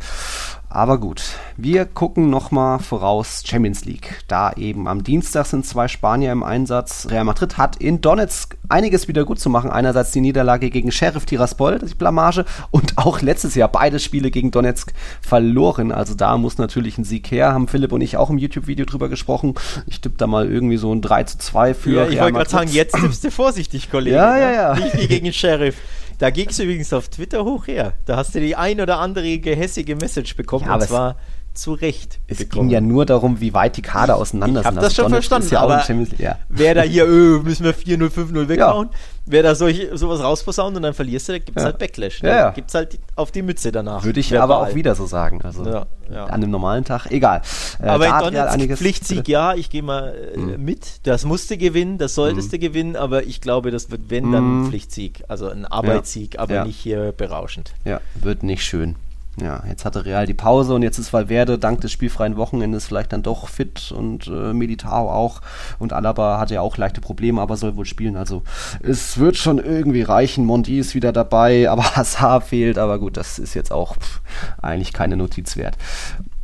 [0.69, 1.21] Aber gut,
[1.55, 4.23] wir gucken nochmal voraus Champions League.
[4.27, 7.07] Da eben am Dienstag sind zwei Spanier im Einsatz.
[7.11, 9.69] Real Madrid hat in Donetsk einiges wieder gut zu machen.
[9.69, 14.49] Einerseits die Niederlage gegen Sheriff Tiraspol, die Blamage, und auch letztes Jahr beide Spiele gegen
[14.49, 15.91] Donetsk verloren.
[15.91, 17.53] Also da muss natürlich ein Sieg her.
[17.53, 19.53] Haben Philipp und ich auch im YouTube-Video drüber gesprochen.
[19.85, 22.49] Ich tippe da mal irgendwie so ein 3 zu 2 für Ja, ich wollte gerade
[22.49, 24.15] sagen, jetzt tippst du vorsichtig, Kollege.
[24.15, 24.41] Ja, ne?
[24.41, 24.73] ja, ja.
[24.73, 25.75] Nicht wie gegen Sheriff.
[26.23, 27.91] Da ging es übrigens auf Twitter hoch her.
[28.05, 31.15] Da hast du die ein oder andere gehässige Message bekommen Ja, und aber es- zwar
[31.53, 32.19] zu Recht.
[32.27, 32.69] Es bekommen.
[32.69, 34.83] ging ja nur darum, wie weit die Kader auseinander Ich hab sind.
[34.83, 35.85] das schon Donetsk verstanden, ja aber
[36.17, 36.37] ja.
[36.47, 38.87] Wer da hier, öh, müssen wir 4-0, 5-0 weghauen,
[39.25, 41.65] wer da solch, sowas rausposaunt und dann verlierst du, da gibt es Ja.
[41.65, 42.21] halt Backlash.
[42.21, 42.49] Ja, Da ja.
[42.51, 44.03] gibt es halt auf die Mütze danach.
[44.03, 44.57] Würde ich Verbal.
[44.57, 45.41] aber auch wieder so sagen.
[45.43, 46.25] Also Ja, ja.
[46.25, 47.41] an einem normalen Tag, egal.
[47.81, 50.63] Äh, Aber in Donetsk Pflichtsieg, ja, ich gehe mal äh, Mhm.
[50.63, 51.05] mit.
[51.07, 54.61] Das musste gewinnen, das solltest du gewinnen, aber ich glaube, das wird, wenn, dann ein
[54.63, 54.69] Mhm.
[54.69, 55.23] Pflichtsieg.
[55.27, 56.65] Also ein Arbeitssieg, aber Ja.
[56.65, 57.73] nicht hier berauschend.
[57.85, 58.95] Ja, wird nicht schön.
[59.41, 63.13] Ja, jetzt hatte Real die Pause und jetzt ist Valverde dank des spielfreien Wochenendes vielleicht
[63.13, 65.41] dann doch fit und äh, Militao auch.
[65.79, 68.15] Und Alaba hatte ja auch leichte Probleme, aber soll wohl spielen.
[68.15, 68.43] Also
[68.81, 70.45] es wird schon irgendwie reichen.
[70.45, 72.77] Mondi ist wieder dabei, aber Hazard fehlt.
[72.77, 74.21] Aber gut, das ist jetzt auch pff,
[74.61, 75.77] eigentlich keine Notiz wert.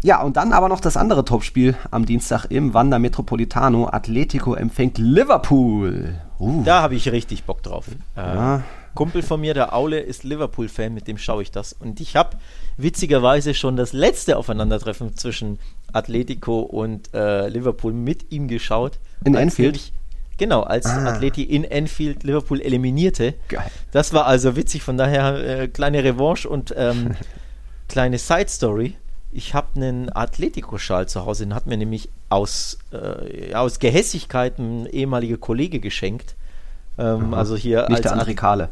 [0.02, 3.90] Ja, und dann aber noch das andere Topspiel am Dienstag im Wanda Metropolitano.
[3.92, 6.16] Atletico empfängt Liverpool.
[6.40, 6.64] Uh.
[6.64, 7.86] Da habe ich richtig Bock drauf.
[8.16, 8.56] Ja.
[8.56, 8.60] Äh,
[8.96, 11.74] Kumpel von mir, der Aule, ist Liverpool-Fan, mit dem schaue ich das.
[11.74, 12.38] Und ich habe
[12.78, 15.60] witzigerweise schon das letzte Aufeinandertreffen zwischen
[15.94, 19.00] Atletico und äh, Liverpool mit ihm geschaut.
[19.26, 19.76] In Anfield?
[19.76, 19.94] Ich,
[20.38, 21.06] genau, als ah.
[21.06, 23.36] Atleti in Anfield Liverpool eliminierte.
[23.48, 23.70] Geil.
[23.92, 27.16] Das war also witzig, von daher äh, kleine Revanche und ähm,
[27.88, 28.96] kleine Side-Story.
[29.32, 34.88] Ich habe einen Atletico-Schal zu Hause, den hat mir nämlich aus, äh, aus Gehässigkeit ein
[34.88, 36.36] ehemaliger Kollege geschenkt.
[37.00, 38.70] Ähm, also hier nicht der André Kahle.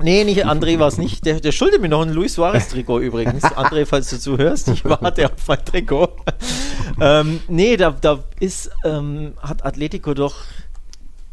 [0.00, 1.26] Nee, nicht André war es nicht.
[1.26, 3.44] Der, der schuldet mir noch ein Luis Suarez-Trikot übrigens.
[3.56, 6.08] André, falls du zuhörst, ich warte auf mein Trikot.
[7.00, 10.36] ähm, nee, da, da ist, ähm, hat Atletico doch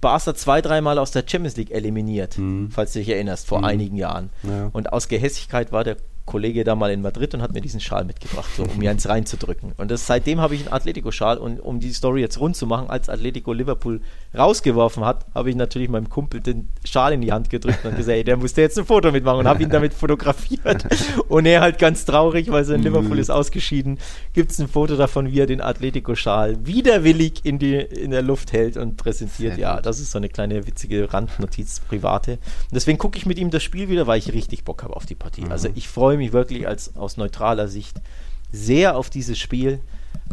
[0.01, 2.71] Barca zwei, dreimal aus der Champions League eliminiert, mhm.
[2.71, 3.65] falls du dich erinnerst, vor mhm.
[3.65, 4.31] einigen Jahren.
[4.43, 4.69] Ja.
[4.73, 8.05] Und aus Gehässigkeit war der Kollege da mal in Madrid und hat mir diesen Schal
[8.05, 9.73] mitgebracht, so, um mir eins reinzudrücken.
[9.77, 12.89] Und das, seitdem habe ich einen Atletico-Schal und um die Story jetzt rund zu machen,
[12.89, 14.01] als Atletico Liverpool
[14.37, 18.15] rausgeworfen hat, habe ich natürlich meinem Kumpel den Schal in die Hand gedrückt und gesagt,
[18.15, 20.85] ey, der musste jetzt ein Foto mitmachen und habe ihn damit fotografiert.
[21.27, 23.97] Und er halt ganz traurig, weil sein Liverpool ist ausgeschieden,
[24.33, 28.53] gibt es ein Foto davon, wie er den Atletico-Schal widerwillig in, die, in der Luft
[28.53, 29.57] hält und präsentiert.
[29.57, 32.33] Ja, das ist so eine kleine witzige Randnotiz, private.
[32.33, 32.39] Und
[32.73, 35.15] deswegen gucke ich mit ihm das Spiel wieder, weil ich richtig Bock habe auf die
[35.15, 35.45] Partie.
[35.49, 38.01] Also ich freue mich wirklich als aus neutraler Sicht
[38.51, 39.79] sehr auf dieses Spiel.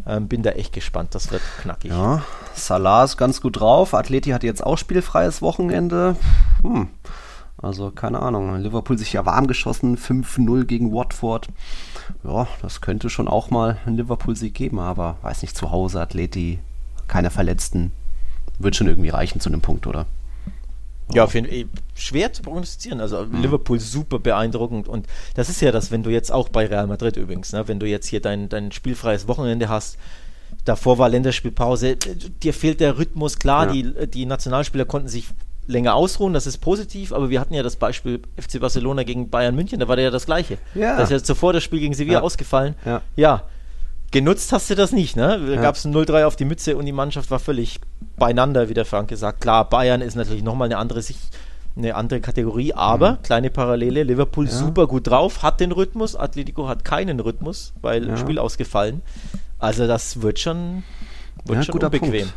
[0.07, 1.91] Ähm, bin da echt gespannt, das wird knackig.
[1.91, 2.23] Ja,
[2.55, 3.95] Salah ist ganz gut drauf.
[3.95, 6.17] Atleti hat jetzt auch spielfreies Wochenende.
[6.63, 6.89] Hm.
[7.61, 8.57] Also keine Ahnung.
[8.57, 11.49] Liverpool sich ja warm geschossen, 5-0 gegen Watford.
[12.23, 16.61] Ja, das könnte schon auch mal einen Liverpool-Sieg geben, aber weiß nicht, zu Hause, Atleti,
[17.09, 17.93] keine Verletzten.
[18.59, 20.07] Wird schon irgendwie reichen zu einem Punkt, oder?
[21.15, 23.01] Ja, auf jeden Fall schwer zu prognostizieren.
[23.01, 23.43] Also mhm.
[23.43, 27.17] Liverpool super beeindruckend und das ist ja das, wenn du jetzt auch bei Real Madrid
[27.17, 29.99] übrigens, ne, wenn du jetzt hier dein, dein spielfreies Wochenende hast,
[30.65, 33.73] davor war Länderspielpause, dir fehlt der Rhythmus, klar, ja.
[33.73, 35.29] die, die Nationalspieler konnten sich
[35.67, 39.55] länger ausruhen, das ist positiv, aber wir hatten ja das Beispiel FC Barcelona gegen Bayern
[39.55, 40.59] München, da war ja das gleiche.
[40.75, 40.97] Ja.
[40.97, 42.23] Da ist ja zuvor das Spiel gegen Sevilla ja.
[42.23, 42.75] ausgefallen.
[42.85, 43.03] Ja.
[43.17, 43.43] ja.
[44.11, 45.39] Genutzt hast du das nicht, ne?
[45.39, 45.61] Da ja.
[45.61, 47.79] gab es ein 0-3 auf die Mütze und die Mannschaft war völlig
[48.19, 49.41] beieinander, wie der Frank gesagt.
[49.41, 51.21] Klar, Bayern ist natürlich nochmal eine andere Sicht,
[51.77, 53.23] eine andere Kategorie, aber mhm.
[53.23, 54.51] kleine Parallele, Liverpool ja.
[54.51, 58.17] super gut drauf, hat den Rhythmus, Atletico hat keinen Rhythmus, weil ja.
[58.17, 59.03] Spiel ausgefallen.
[59.59, 60.85] Also das wird schon,
[61.45, 62.11] wird ja, schon unbequem.
[62.11, 62.35] Punkt.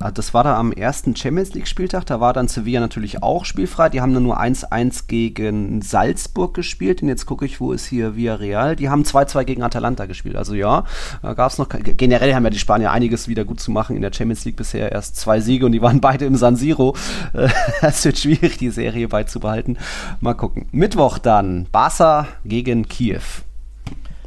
[0.00, 2.06] Ah, das war da am ersten Champions League-Spieltag.
[2.06, 3.88] Da war dann Sevilla natürlich auch spielfrei.
[3.88, 7.02] Die haben dann nur 1-1 gegen Salzburg gespielt.
[7.02, 8.76] Und jetzt gucke ich, wo ist hier Villarreal?
[8.76, 10.36] Die haben 2-2 gegen Atalanta gespielt.
[10.36, 10.84] Also ja,
[11.22, 11.68] da gab es noch.
[11.68, 14.92] Generell haben ja die Spanier einiges wieder gut zu machen in der Champions League bisher.
[14.92, 16.96] Erst zwei Siege und die waren beide im San Siro.
[17.82, 19.78] Es wird schwierig, die Serie beizubehalten.
[20.20, 20.66] Mal gucken.
[20.72, 23.20] Mittwoch dann Barca gegen Kiew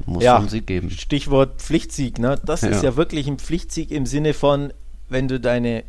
[0.07, 0.89] muss ja, einen Sieg geben.
[0.89, 2.39] Stichwort Pflichtsieg, ne?
[2.43, 2.69] Das ja.
[2.69, 4.71] ist ja wirklich ein Pflichtsieg im Sinne von,
[5.09, 5.83] wenn du deine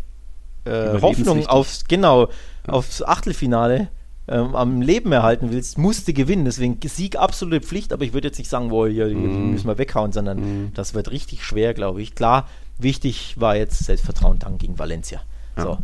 [0.65, 2.29] äh, Hoffnung aufs, genau,
[2.67, 3.89] aufs Achtelfinale
[4.29, 6.45] ähm, am Leben erhalten willst, musst du gewinnen.
[6.45, 9.51] Deswegen Sieg absolute Pflicht, aber ich würde jetzt nicht sagen, boah, hier mm.
[9.51, 10.73] müssen wir weghauen, sondern mm.
[10.75, 12.15] das wird richtig schwer, glaube ich.
[12.15, 12.47] Klar,
[12.79, 15.23] wichtig war jetzt Selbstvertrauen dann gegen Valencia.
[15.57, 15.63] Ja.
[15.63, 15.79] So.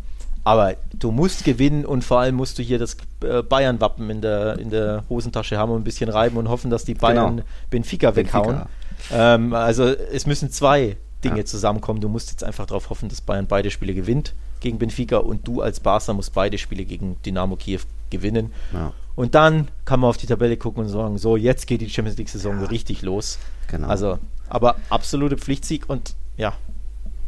[0.46, 4.58] Aber du musst gewinnen und vor allem musst du hier das äh, Bayern-Wappen in der,
[4.58, 7.48] in der Hosentasche haben und ein bisschen reiben und hoffen, dass die Bayern genau.
[7.70, 8.56] Benfica weghauen.
[8.56, 9.34] Benfica.
[9.34, 11.44] Ähm, also es müssen zwei Dinge ja.
[11.44, 12.00] zusammenkommen.
[12.00, 15.60] Du musst jetzt einfach darauf hoffen, dass Bayern beide Spiele gewinnt gegen Benfica und du
[15.60, 18.52] als Barca musst beide Spiele gegen Dynamo Kiew gewinnen.
[18.72, 18.92] Ja.
[19.16, 22.18] Und dann kann man auf die Tabelle gucken und sagen, so, jetzt geht die Champions
[22.18, 22.66] League-Saison ja.
[22.66, 23.38] richtig los.
[23.68, 23.88] Genau.
[23.88, 24.18] Also,
[24.48, 26.54] aber absolute Pflichtsieg und ja,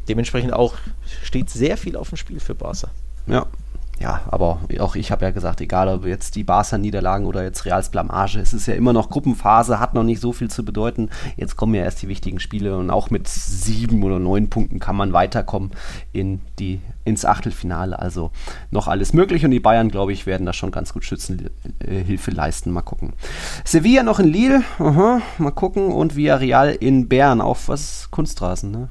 [0.08, 0.74] dementsprechend auch
[1.22, 2.88] steht sehr viel auf dem Spiel für Barca.
[3.26, 3.46] Ja,
[3.98, 7.88] ja, aber auch ich habe ja gesagt, egal ob jetzt die Barca-Niederlagen oder jetzt Reals
[7.88, 11.08] Blamage, es ist ja immer noch Gruppenphase, hat noch nicht so viel zu bedeuten.
[11.36, 14.96] Jetzt kommen ja erst die wichtigen Spiele und auch mit sieben oder neun Punkten kann
[14.96, 15.70] man weiterkommen
[16.12, 17.98] in die, ins Achtelfinale.
[17.98, 18.32] Also
[18.70, 22.72] noch alles möglich und die Bayern, glaube ich, werden da schon ganz gut Schützenhilfe leisten.
[22.72, 23.14] Mal gucken.
[23.64, 28.88] Sevilla noch in Lille, aha, mal gucken und Villarreal in Bern auf was Kunstrasen, ne?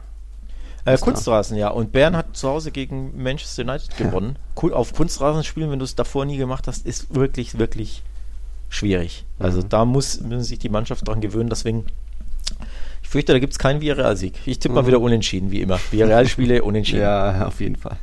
[0.86, 1.70] Äh, Kunstrasen, ja.
[1.70, 4.38] Und Bern hat zu Hause gegen Manchester United gewonnen.
[4.62, 4.74] Ja.
[4.74, 8.04] Auf Kunstrasen spielen, wenn du es davor nie gemacht hast, ist wirklich, wirklich
[8.70, 9.26] schwierig.
[9.40, 9.70] Also mhm.
[9.70, 11.50] da muss, müssen sich die Mannschaft daran gewöhnen.
[11.50, 11.86] Deswegen,
[13.06, 14.34] ich fürchte, da gibt es keinen Villarreal-Sieg.
[14.48, 14.82] Ich tippe mhm.
[14.82, 15.80] mal wieder unentschieden, wie immer.
[15.92, 17.04] Villarreal-Spiele unentschieden.
[17.04, 17.98] Ja, auf jeden Fall.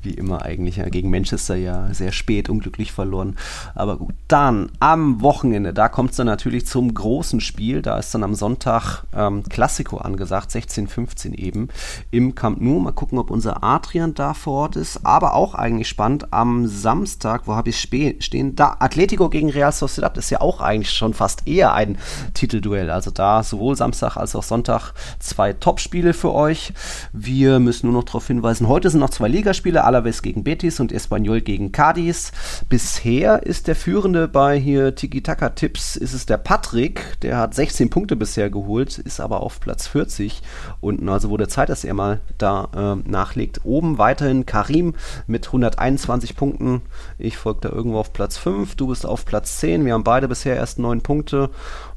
[0.00, 0.76] wie immer eigentlich.
[0.76, 3.36] Ja, gegen Manchester ja sehr spät unglücklich verloren.
[3.74, 7.82] Aber gut, dann am Wochenende, da kommt es dann natürlich zum großen Spiel.
[7.82, 11.68] Da ist dann am Sonntag ähm, Klassiko angesagt, 16:15 eben
[12.12, 12.78] im Camp Nou.
[12.78, 15.04] Mal gucken, ob unser Adrian da vor Ort ist.
[15.04, 18.54] Aber auch eigentlich spannend, am Samstag, wo habe ich stehen?
[18.54, 21.98] Da Atletico gegen Real Sociedad ist ja auch eigentlich schon fast eher ein
[22.34, 22.88] Titelduell.
[22.88, 26.72] Also da sowohl Samstag als auch Sonntag zwei Topspiele für euch.
[27.12, 30.92] Wir müssen nur noch darauf hinweisen, heute sind noch zwei Ligaspiele, Alaves gegen Betis und
[30.92, 32.32] Espanyol gegen Cadiz.
[32.68, 38.16] Bisher ist der Führende bei hier Tiki-Taka-Tipps, ist es der Patrick, der hat 16 Punkte
[38.16, 40.42] bisher geholt, ist aber auf Platz 40
[40.80, 43.60] unten, also der Zeit, dass er mal da äh, nachlegt.
[43.64, 44.94] Oben weiterhin Karim
[45.26, 46.82] mit 121 Punkten.
[47.18, 49.84] Ich folge da irgendwo auf Platz 5, du bist auf Platz 10.
[49.84, 51.50] Wir haben beide bisher erst 9 Punkte.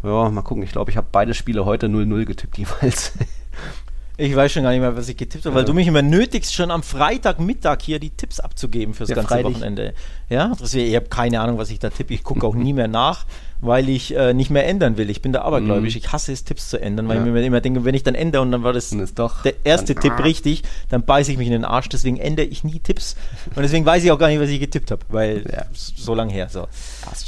[0.06, 3.14] Ja, mal gucken, ich glaube, ich habe beide Spiele heute 0-0 getippt jeweils.
[4.18, 5.60] Ich weiß schon gar nicht mehr, was ich getippt habe, ja.
[5.60, 9.30] weil du mich immer nötigst, schon am Freitagmittag hier die Tipps abzugeben fürs ja, ganze
[9.30, 9.56] freilich.
[9.56, 9.94] Wochenende.
[10.30, 12.14] Ja, deswegen, ich habe keine Ahnung, was ich da tippe.
[12.14, 13.26] Ich gucke auch nie mehr nach,
[13.60, 15.10] weil ich äh, nicht mehr ändern will.
[15.10, 15.96] Ich bin da abergläubisch.
[15.96, 15.98] Mhm.
[15.98, 17.26] Ich hasse es, Tipps zu ändern, weil ja.
[17.26, 19.96] ich mir immer denke, wenn ich dann ändere und dann war das doch, der erste
[19.96, 21.90] Tipp richtig, dann beiße ich mich in den Arsch.
[21.90, 23.18] Deswegen ändere ich nie Tipps.
[23.54, 25.44] Und deswegen weiß ich auch gar nicht, was ich getippt habe, weil
[25.74, 26.48] so lange her.
[26.50, 26.68] So.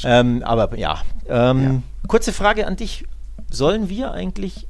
[0.05, 1.01] Ähm, aber ja.
[1.27, 3.05] Ähm, kurze Frage an dich.
[3.49, 4.67] Sollen wir eigentlich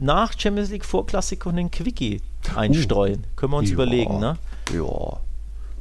[0.00, 2.20] nach Champions League vor Klassiko einen Quickie
[2.54, 3.20] einstreuen.
[3.20, 4.36] Uh, Können wir uns ja, überlegen, ne?
[4.74, 5.18] Ja.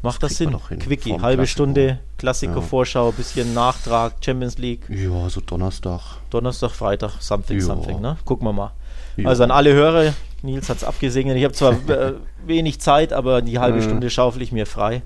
[0.02, 0.56] Macht das, das Sinn?
[0.80, 1.46] Quickie, halbe Klassiko.
[1.46, 3.12] Stunde, Klassiko-Vorschau, ja.
[3.12, 4.82] bisschen Nachtrag, Champions League.
[4.90, 6.02] Ja, so Donnerstag.
[6.30, 7.66] Donnerstag, Freitag, something, ja.
[7.66, 8.18] something, ne?
[8.24, 8.72] Gucken wir mal.
[9.18, 9.28] Ja.
[9.28, 11.36] Also an alle Hörer, Nils hat es abgesegnet.
[11.36, 12.14] Ich habe zwar äh,
[12.46, 15.02] wenig Zeit, aber die halbe Stunde schaufel ich mir frei.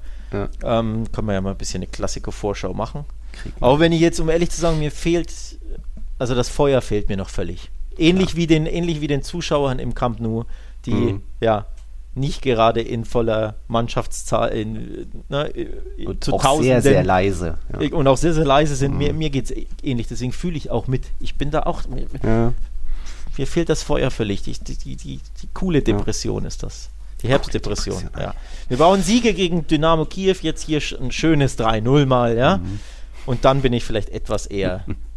[0.63, 3.05] Ähm, können wir ja mal ein bisschen eine Klassiko-Vorschau machen.
[3.59, 5.31] Auch wenn ich jetzt, um ehrlich zu sagen, mir fehlt,
[6.19, 7.69] also das Feuer fehlt mir noch völlig.
[7.97, 8.35] Ähnlich, ja.
[8.35, 10.45] wie den, ähnlich wie den Zuschauern im Camp Nou,
[10.85, 11.21] die mhm.
[11.41, 11.65] ja
[12.15, 15.51] nicht gerade in voller Mannschaftszahl in, ne,
[16.05, 17.57] und zu auch Tausenden sehr, sehr leise.
[17.71, 17.95] Ja.
[17.95, 18.93] Und auch sehr, sehr leise sind.
[18.93, 18.97] Mhm.
[18.97, 21.05] Mir, mir geht es ähnlich, deswegen fühle ich auch mit.
[21.19, 21.87] Ich bin da auch.
[21.87, 22.53] Mir, ja.
[23.37, 24.43] mir fehlt das Feuer völlig.
[24.43, 25.19] Die, die, die, die,
[25.53, 26.89] coole Depression ist das.
[27.23, 28.09] Die Herbstdepression.
[28.19, 28.35] Ja.
[28.67, 32.57] Wir bauen Siege gegen Dynamo Kiew, jetzt hier ein schönes 3-0 mal, ja.
[32.57, 32.79] Mhm.
[33.25, 34.85] Und dann bin ich vielleicht etwas eher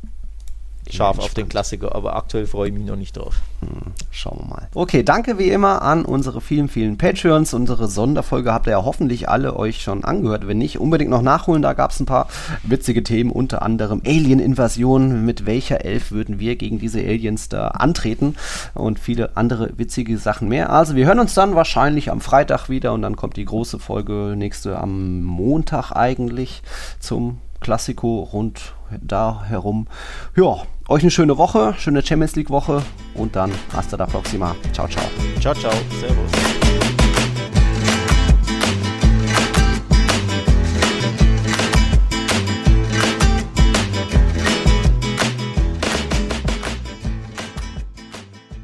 [0.91, 3.37] scharf auf den Klassiker, aber aktuell freue ich mich noch nicht drauf.
[3.61, 4.69] Hm, schauen wir mal.
[4.75, 7.55] Okay, danke wie immer an unsere vielen, vielen Patreons.
[7.55, 10.47] Unsere Sonderfolge habt ihr ja hoffentlich alle euch schon angehört.
[10.47, 11.63] Wenn nicht, unbedingt noch nachholen.
[11.63, 12.29] Da gab es ein paar
[12.63, 15.25] witzige Themen, unter anderem Alien-Invasion.
[15.25, 18.37] Mit welcher Elf würden wir gegen diese Aliens da antreten?
[18.75, 20.71] Und viele andere witzige Sachen mehr.
[20.71, 24.35] Also wir hören uns dann wahrscheinlich am Freitag wieder und dann kommt die große Folge
[24.37, 26.63] nächste am Montag eigentlich
[27.01, 29.87] zum Klassiko rund da herum.
[30.37, 30.59] Ja,
[30.89, 32.83] euch eine schöne Woche, schöne Champions League Woche
[33.15, 34.55] und dann hasta la próxima.
[34.73, 35.05] Ciao, ciao.
[35.41, 35.73] Ciao, ciao.
[36.01, 37.06] Servus.